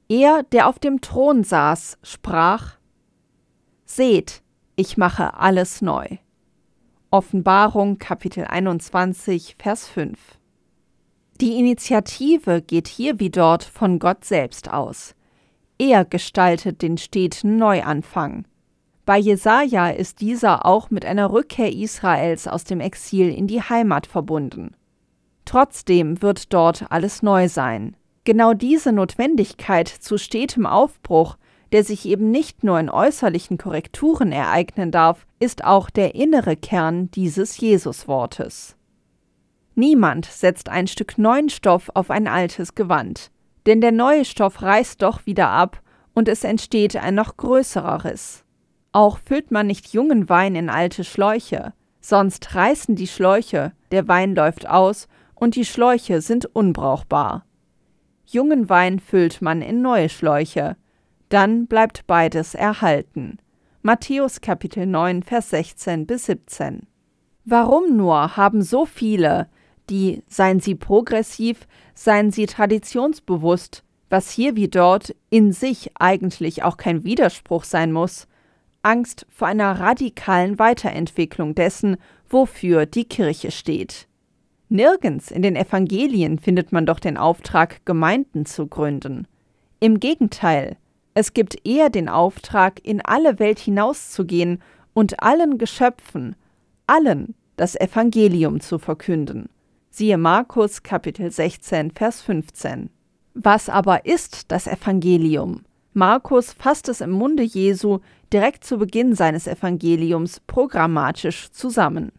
Er, 0.08 0.42
der 0.44 0.68
auf 0.68 0.78
dem 0.78 1.00
Thron 1.00 1.44
saß, 1.44 1.98
sprach: 2.02 2.76
Seht, 3.84 4.42
ich 4.76 4.96
mache 4.96 5.34
alles 5.34 5.82
neu. 5.82 6.06
Offenbarung 7.10 7.98
Kapitel 7.98 8.44
21, 8.44 9.56
Vers 9.58 9.88
5. 9.88 10.18
Die 11.40 11.58
Initiative 11.58 12.62
geht 12.62 12.88
hier 12.88 13.20
wie 13.20 13.30
dort 13.30 13.62
von 13.62 13.98
Gott 13.98 14.24
selbst 14.24 14.72
aus. 14.72 15.14
Er 15.78 16.04
gestaltet 16.04 16.82
den 16.82 16.98
steten 16.98 17.56
Neuanfang. 17.56 18.46
Bei 19.06 19.16
Jesaja 19.16 19.88
ist 19.88 20.20
dieser 20.20 20.66
auch 20.66 20.90
mit 20.90 21.06
einer 21.06 21.32
Rückkehr 21.32 21.72
Israels 21.72 22.46
aus 22.46 22.64
dem 22.64 22.80
Exil 22.80 23.32
in 23.32 23.46
die 23.46 23.62
Heimat 23.62 24.06
verbunden. 24.06 24.76
Trotzdem 25.46 26.20
wird 26.20 26.52
dort 26.52 26.90
alles 26.90 27.22
neu 27.22 27.48
sein. 27.48 27.96
Genau 28.24 28.52
diese 28.52 28.92
Notwendigkeit 28.92 29.88
zu 29.88 30.18
stetem 30.18 30.66
Aufbruch 30.66 31.38
der 31.72 31.84
sich 31.84 32.06
eben 32.06 32.30
nicht 32.30 32.64
nur 32.64 32.78
in 32.78 32.90
äußerlichen 32.90 33.58
Korrekturen 33.58 34.32
ereignen 34.32 34.90
darf, 34.90 35.26
ist 35.40 35.64
auch 35.64 35.90
der 35.90 36.14
innere 36.14 36.56
Kern 36.56 37.10
dieses 37.10 37.58
Jesuswortes. 37.58 38.76
Niemand 39.74 40.24
setzt 40.26 40.68
ein 40.68 40.86
Stück 40.86 41.18
neuen 41.18 41.50
Stoff 41.50 41.90
auf 41.94 42.10
ein 42.10 42.28
altes 42.28 42.74
Gewand, 42.74 43.30
denn 43.66 43.80
der 43.80 43.92
neue 43.92 44.24
Stoff 44.24 44.62
reißt 44.62 45.02
doch 45.02 45.26
wieder 45.26 45.50
ab 45.50 45.82
und 46.14 46.28
es 46.28 46.44
entsteht 46.44 46.96
ein 46.96 47.14
noch 47.14 47.36
größerer 47.36 48.04
Riss. 48.04 48.45
Auch 48.96 49.18
füllt 49.18 49.50
man 49.50 49.66
nicht 49.66 49.92
jungen 49.92 50.30
Wein 50.30 50.54
in 50.54 50.70
alte 50.70 51.04
Schläuche, 51.04 51.74
sonst 52.00 52.54
reißen 52.54 52.96
die 52.96 53.06
Schläuche, 53.06 53.72
der 53.90 54.08
Wein 54.08 54.34
läuft 54.34 54.66
aus 54.66 55.06
und 55.34 55.54
die 55.54 55.66
Schläuche 55.66 56.22
sind 56.22 56.46
unbrauchbar. 56.46 57.44
Jungen 58.24 58.70
Wein 58.70 58.98
füllt 58.98 59.42
man 59.42 59.60
in 59.60 59.82
neue 59.82 60.08
Schläuche, 60.08 60.78
dann 61.28 61.66
bleibt 61.66 62.06
beides 62.06 62.54
erhalten. 62.54 63.36
Matthäus 63.82 64.40
Kapitel 64.40 64.86
9, 64.86 65.22
Vers 65.22 65.50
16 65.50 66.06
bis 66.06 66.24
17. 66.24 66.86
Warum 67.44 67.98
nur 67.98 68.38
haben 68.38 68.62
so 68.62 68.86
viele, 68.86 69.50
die 69.90 70.22
seien 70.26 70.60
sie 70.60 70.74
progressiv, 70.74 71.68
seien 71.94 72.30
sie 72.30 72.46
traditionsbewusst, 72.46 73.84
was 74.08 74.30
hier 74.30 74.56
wie 74.56 74.68
dort 74.68 75.14
in 75.28 75.52
sich 75.52 75.90
eigentlich 75.98 76.62
auch 76.62 76.78
kein 76.78 77.04
Widerspruch 77.04 77.64
sein 77.64 77.92
muss, 77.92 78.26
Angst 78.86 79.26
vor 79.28 79.48
einer 79.48 79.80
radikalen 79.80 80.60
Weiterentwicklung 80.60 81.56
dessen, 81.56 81.96
wofür 82.28 82.86
die 82.86 83.04
Kirche 83.04 83.50
steht. 83.50 84.06
Nirgends 84.68 85.32
in 85.32 85.42
den 85.42 85.56
Evangelien 85.56 86.38
findet 86.38 86.70
man 86.70 86.86
doch 86.86 87.00
den 87.00 87.16
Auftrag, 87.16 87.84
Gemeinden 87.84 88.46
zu 88.46 88.68
gründen. 88.68 89.26
Im 89.80 89.98
Gegenteil, 89.98 90.76
es 91.14 91.34
gibt 91.34 91.66
eher 91.66 91.90
den 91.90 92.08
Auftrag, 92.08 92.80
in 92.84 93.00
alle 93.04 93.40
Welt 93.40 93.58
hinauszugehen 93.58 94.62
und 94.94 95.20
allen 95.20 95.58
Geschöpfen, 95.58 96.36
allen 96.86 97.34
das 97.56 97.74
Evangelium 97.74 98.60
zu 98.60 98.78
verkünden. 98.78 99.48
Siehe 99.90 100.16
Markus 100.16 100.84
Kapitel 100.84 101.32
16, 101.32 101.90
Vers 101.90 102.22
15. 102.22 102.90
Was 103.34 103.68
aber 103.68 104.06
ist 104.06 104.52
das 104.52 104.68
Evangelium? 104.68 105.62
Markus 105.92 106.52
fasst 106.52 106.90
es 106.90 107.00
im 107.00 107.10
Munde 107.10 107.42
Jesu 107.42 108.00
direkt 108.32 108.64
zu 108.64 108.78
Beginn 108.78 109.14
seines 109.14 109.46
Evangeliums 109.46 110.40
programmatisch 110.46 111.50
zusammen. 111.50 112.12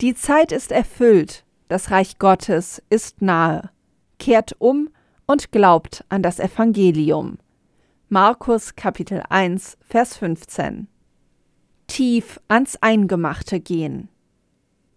Die 0.00 0.14
Zeit 0.14 0.52
ist 0.52 0.72
erfüllt, 0.72 1.44
das 1.68 1.90
Reich 1.90 2.18
Gottes 2.18 2.82
ist 2.90 3.20
nahe. 3.22 3.70
Kehrt 4.18 4.56
um 4.58 4.90
und 5.26 5.52
glaubt 5.52 6.04
an 6.08 6.22
das 6.22 6.40
Evangelium. 6.40 7.38
Markus 8.08 8.74
Kapitel 8.74 9.22
1, 9.28 9.76
Vers 9.86 10.16
15. 10.16 10.88
Tief 11.86 12.40
ans 12.48 12.76
Eingemachte 12.80 13.60
gehen. 13.60 14.08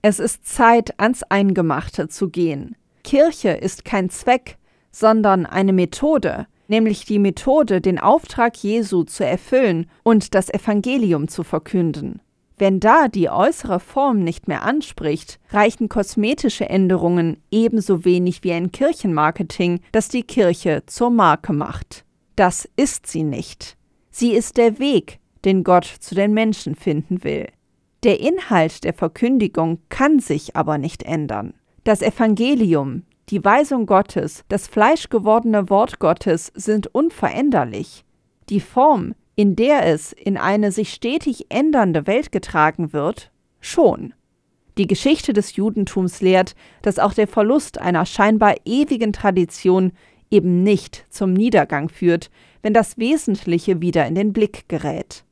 Es 0.02 0.20
ist 0.20 0.48
Zeit, 0.48 1.00
ans 1.00 1.24
Eingemachte 1.24 2.08
zu 2.08 2.30
gehen. 2.30 2.76
Kirche 3.04 3.50
ist 3.50 3.86
kein 3.86 4.10
Zweck, 4.10 4.58
sondern 4.92 5.46
eine 5.46 5.74
Methode, 5.74 6.48
nämlich 6.72 7.06
die 7.06 7.20
Methode, 7.20 7.82
den 7.82 8.00
Auftrag 8.00 8.58
Jesu 8.58 9.04
zu 9.04 9.24
erfüllen 9.24 9.86
und 10.02 10.34
das 10.34 10.52
Evangelium 10.52 11.28
zu 11.28 11.44
verkünden. 11.44 12.22
Wenn 12.58 12.80
da 12.80 13.08
die 13.08 13.30
äußere 13.30 13.80
Form 13.80 14.24
nicht 14.24 14.48
mehr 14.48 14.64
anspricht, 14.64 15.40
reichen 15.50 15.90
kosmetische 15.90 16.70
Änderungen 16.70 17.38
ebenso 17.52 18.06
wenig 18.06 18.44
wie 18.44 18.54
ein 18.54 18.72
Kirchenmarketing, 18.72 19.82
das 19.92 20.10
die 20.10 20.24
Kirche 20.24 20.84
zur 20.86 21.10
Marke 21.10 21.54
macht. 21.54 22.06
Das 22.36 22.70
ist 22.76 23.08
sie 23.08 23.24
nicht. 23.24 23.78
Sie 24.10 24.32
ist 24.34 24.58
der 24.58 24.80
Weg, 24.80 25.20
den 25.44 25.64
Gott 25.64 25.86
zu 25.86 26.16
den 26.16 26.34
Menschen 26.34 26.76
finden 26.76 27.24
will. 27.24 27.48
Der 28.04 28.20
Inhalt 28.20 28.84
der 28.84 28.94
Verkündigung 28.94 29.80
kann 29.90 30.20
sich 30.20 30.56
aber 30.56 30.78
nicht 30.78 31.04
ändern. 31.04 31.54
Das 31.84 32.02
Evangelium, 32.02 33.04
die 33.30 33.44
Weisung 33.44 33.86
Gottes, 33.86 34.44
das 34.50 34.68
fleischgewordene 34.68 35.70
Wort 35.70 36.00
Gottes 36.00 36.52
sind 36.56 36.88
unveränderlich. 36.88 38.04
Die 38.50 38.60
Form, 38.60 39.14
in 39.36 39.56
der 39.56 39.86
es 39.86 40.12
in 40.12 40.38
eine 40.38 40.72
sich 40.72 40.94
stetig 40.94 41.46
ändernde 41.50 42.08
Welt 42.08 42.32
getragen 42.32 42.94
wird, 42.94 43.32
schon. 43.60 44.14
Die 44.78 44.88
Geschichte 44.88 45.34
des 45.34 45.56
Judentums 45.56 46.22
lehrt, 46.22 46.56
dass 46.82 47.00
auch 47.00 47.14
der 47.14 47.28
Verlust 47.28 47.80
einer 47.80 48.06
scheinbar 48.06 48.56
ewigen 48.66 49.14
Tradition 49.14 49.92
eben 50.30 50.64
nicht 50.64 51.06
zum 51.10 51.34
Niedergang 51.34 51.90
führt, 51.90 52.32
wenn 52.62 52.74
das 52.74 52.98
Wesentliche 52.98 53.82
wieder 53.82 54.06
in 54.08 54.16
den 54.16 54.34
Blick 54.34 54.68
gerät. 54.70 55.26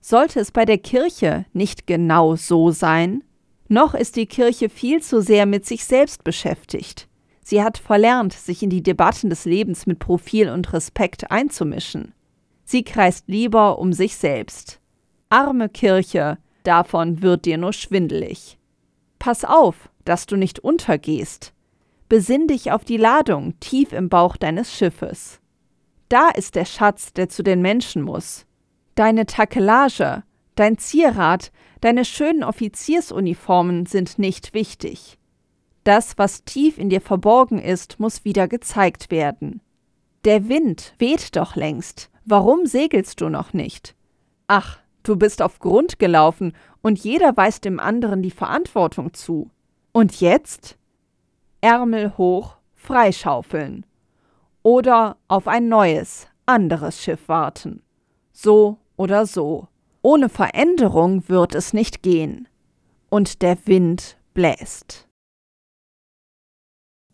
Sollte 0.00 0.40
es 0.40 0.52
bei 0.52 0.64
der 0.64 0.78
Kirche 0.78 1.44
nicht 1.52 1.86
genau 1.86 2.36
so 2.36 2.70
sein? 2.70 3.24
Noch 3.68 3.94
ist 3.94 4.16
die 4.16 4.26
Kirche 4.26 4.68
viel 4.68 5.02
zu 5.02 5.20
sehr 5.20 5.44
mit 5.44 5.66
sich 5.66 5.84
selbst 5.84 6.24
beschäftigt. 6.24 7.07
Sie 7.48 7.62
hat 7.62 7.78
verlernt, 7.78 8.34
sich 8.34 8.62
in 8.62 8.68
die 8.68 8.82
Debatten 8.82 9.30
des 9.30 9.46
Lebens 9.46 9.86
mit 9.86 10.00
Profil 10.00 10.50
und 10.50 10.70
Respekt 10.74 11.30
einzumischen. 11.30 12.12
Sie 12.66 12.84
kreist 12.84 13.26
lieber 13.26 13.78
um 13.78 13.94
sich 13.94 14.16
selbst. 14.16 14.80
Arme 15.30 15.70
Kirche, 15.70 16.36
davon 16.62 17.22
wird 17.22 17.46
dir 17.46 17.56
nur 17.56 17.72
schwindelig. 17.72 18.58
Pass 19.18 19.46
auf, 19.46 19.88
dass 20.04 20.26
du 20.26 20.36
nicht 20.36 20.58
untergehst. 20.58 21.54
Besinn 22.10 22.48
dich 22.48 22.70
auf 22.70 22.84
die 22.84 22.98
Ladung 22.98 23.58
tief 23.60 23.94
im 23.94 24.10
Bauch 24.10 24.36
deines 24.36 24.70
Schiffes. 24.70 25.40
Da 26.10 26.28
ist 26.28 26.54
der 26.54 26.66
Schatz, 26.66 27.14
der 27.14 27.30
zu 27.30 27.42
den 27.42 27.62
Menschen 27.62 28.02
muss. 28.02 28.44
Deine 28.94 29.24
Takelage, 29.24 30.22
dein 30.54 30.76
Zierat, 30.76 31.50
deine 31.80 32.04
schönen 32.04 32.44
Offiziersuniformen 32.44 33.86
sind 33.86 34.18
nicht 34.18 34.52
wichtig. 34.52 35.17
Das, 35.88 36.18
was 36.18 36.44
tief 36.44 36.76
in 36.76 36.90
dir 36.90 37.00
verborgen 37.00 37.58
ist, 37.58 37.98
muss 37.98 38.26
wieder 38.26 38.46
gezeigt 38.46 39.10
werden. 39.10 39.62
Der 40.26 40.46
Wind 40.46 40.92
weht 40.98 41.34
doch 41.34 41.56
längst. 41.56 42.10
Warum 42.26 42.66
segelst 42.66 43.22
du 43.22 43.30
noch 43.30 43.54
nicht? 43.54 43.96
Ach, 44.48 44.80
du 45.02 45.16
bist 45.16 45.40
auf 45.40 45.60
Grund 45.60 45.98
gelaufen 45.98 46.52
und 46.82 46.98
jeder 46.98 47.34
weist 47.38 47.64
dem 47.64 47.80
anderen 47.80 48.20
die 48.20 48.30
Verantwortung 48.30 49.14
zu. 49.14 49.50
Und 49.92 50.20
jetzt? 50.20 50.76
Ärmel 51.62 52.18
hoch, 52.18 52.58
freischaufeln. 52.74 53.86
Oder 54.62 55.16
auf 55.26 55.48
ein 55.48 55.70
neues, 55.70 56.26
anderes 56.44 57.02
Schiff 57.02 57.30
warten. 57.30 57.80
So 58.30 58.76
oder 58.98 59.24
so. 59.24 59.68
Ohne 60.02 60.28
Veränderung 60.28 61.30
wird 61.30 61.54
es 61.54 61.72
nicht 61.72 62.02
gehen. 62.02 62.46
Und 63.08 63.40
der 63.40 63.56
Wind 63.66 64.18
bläst. 64.34 65.07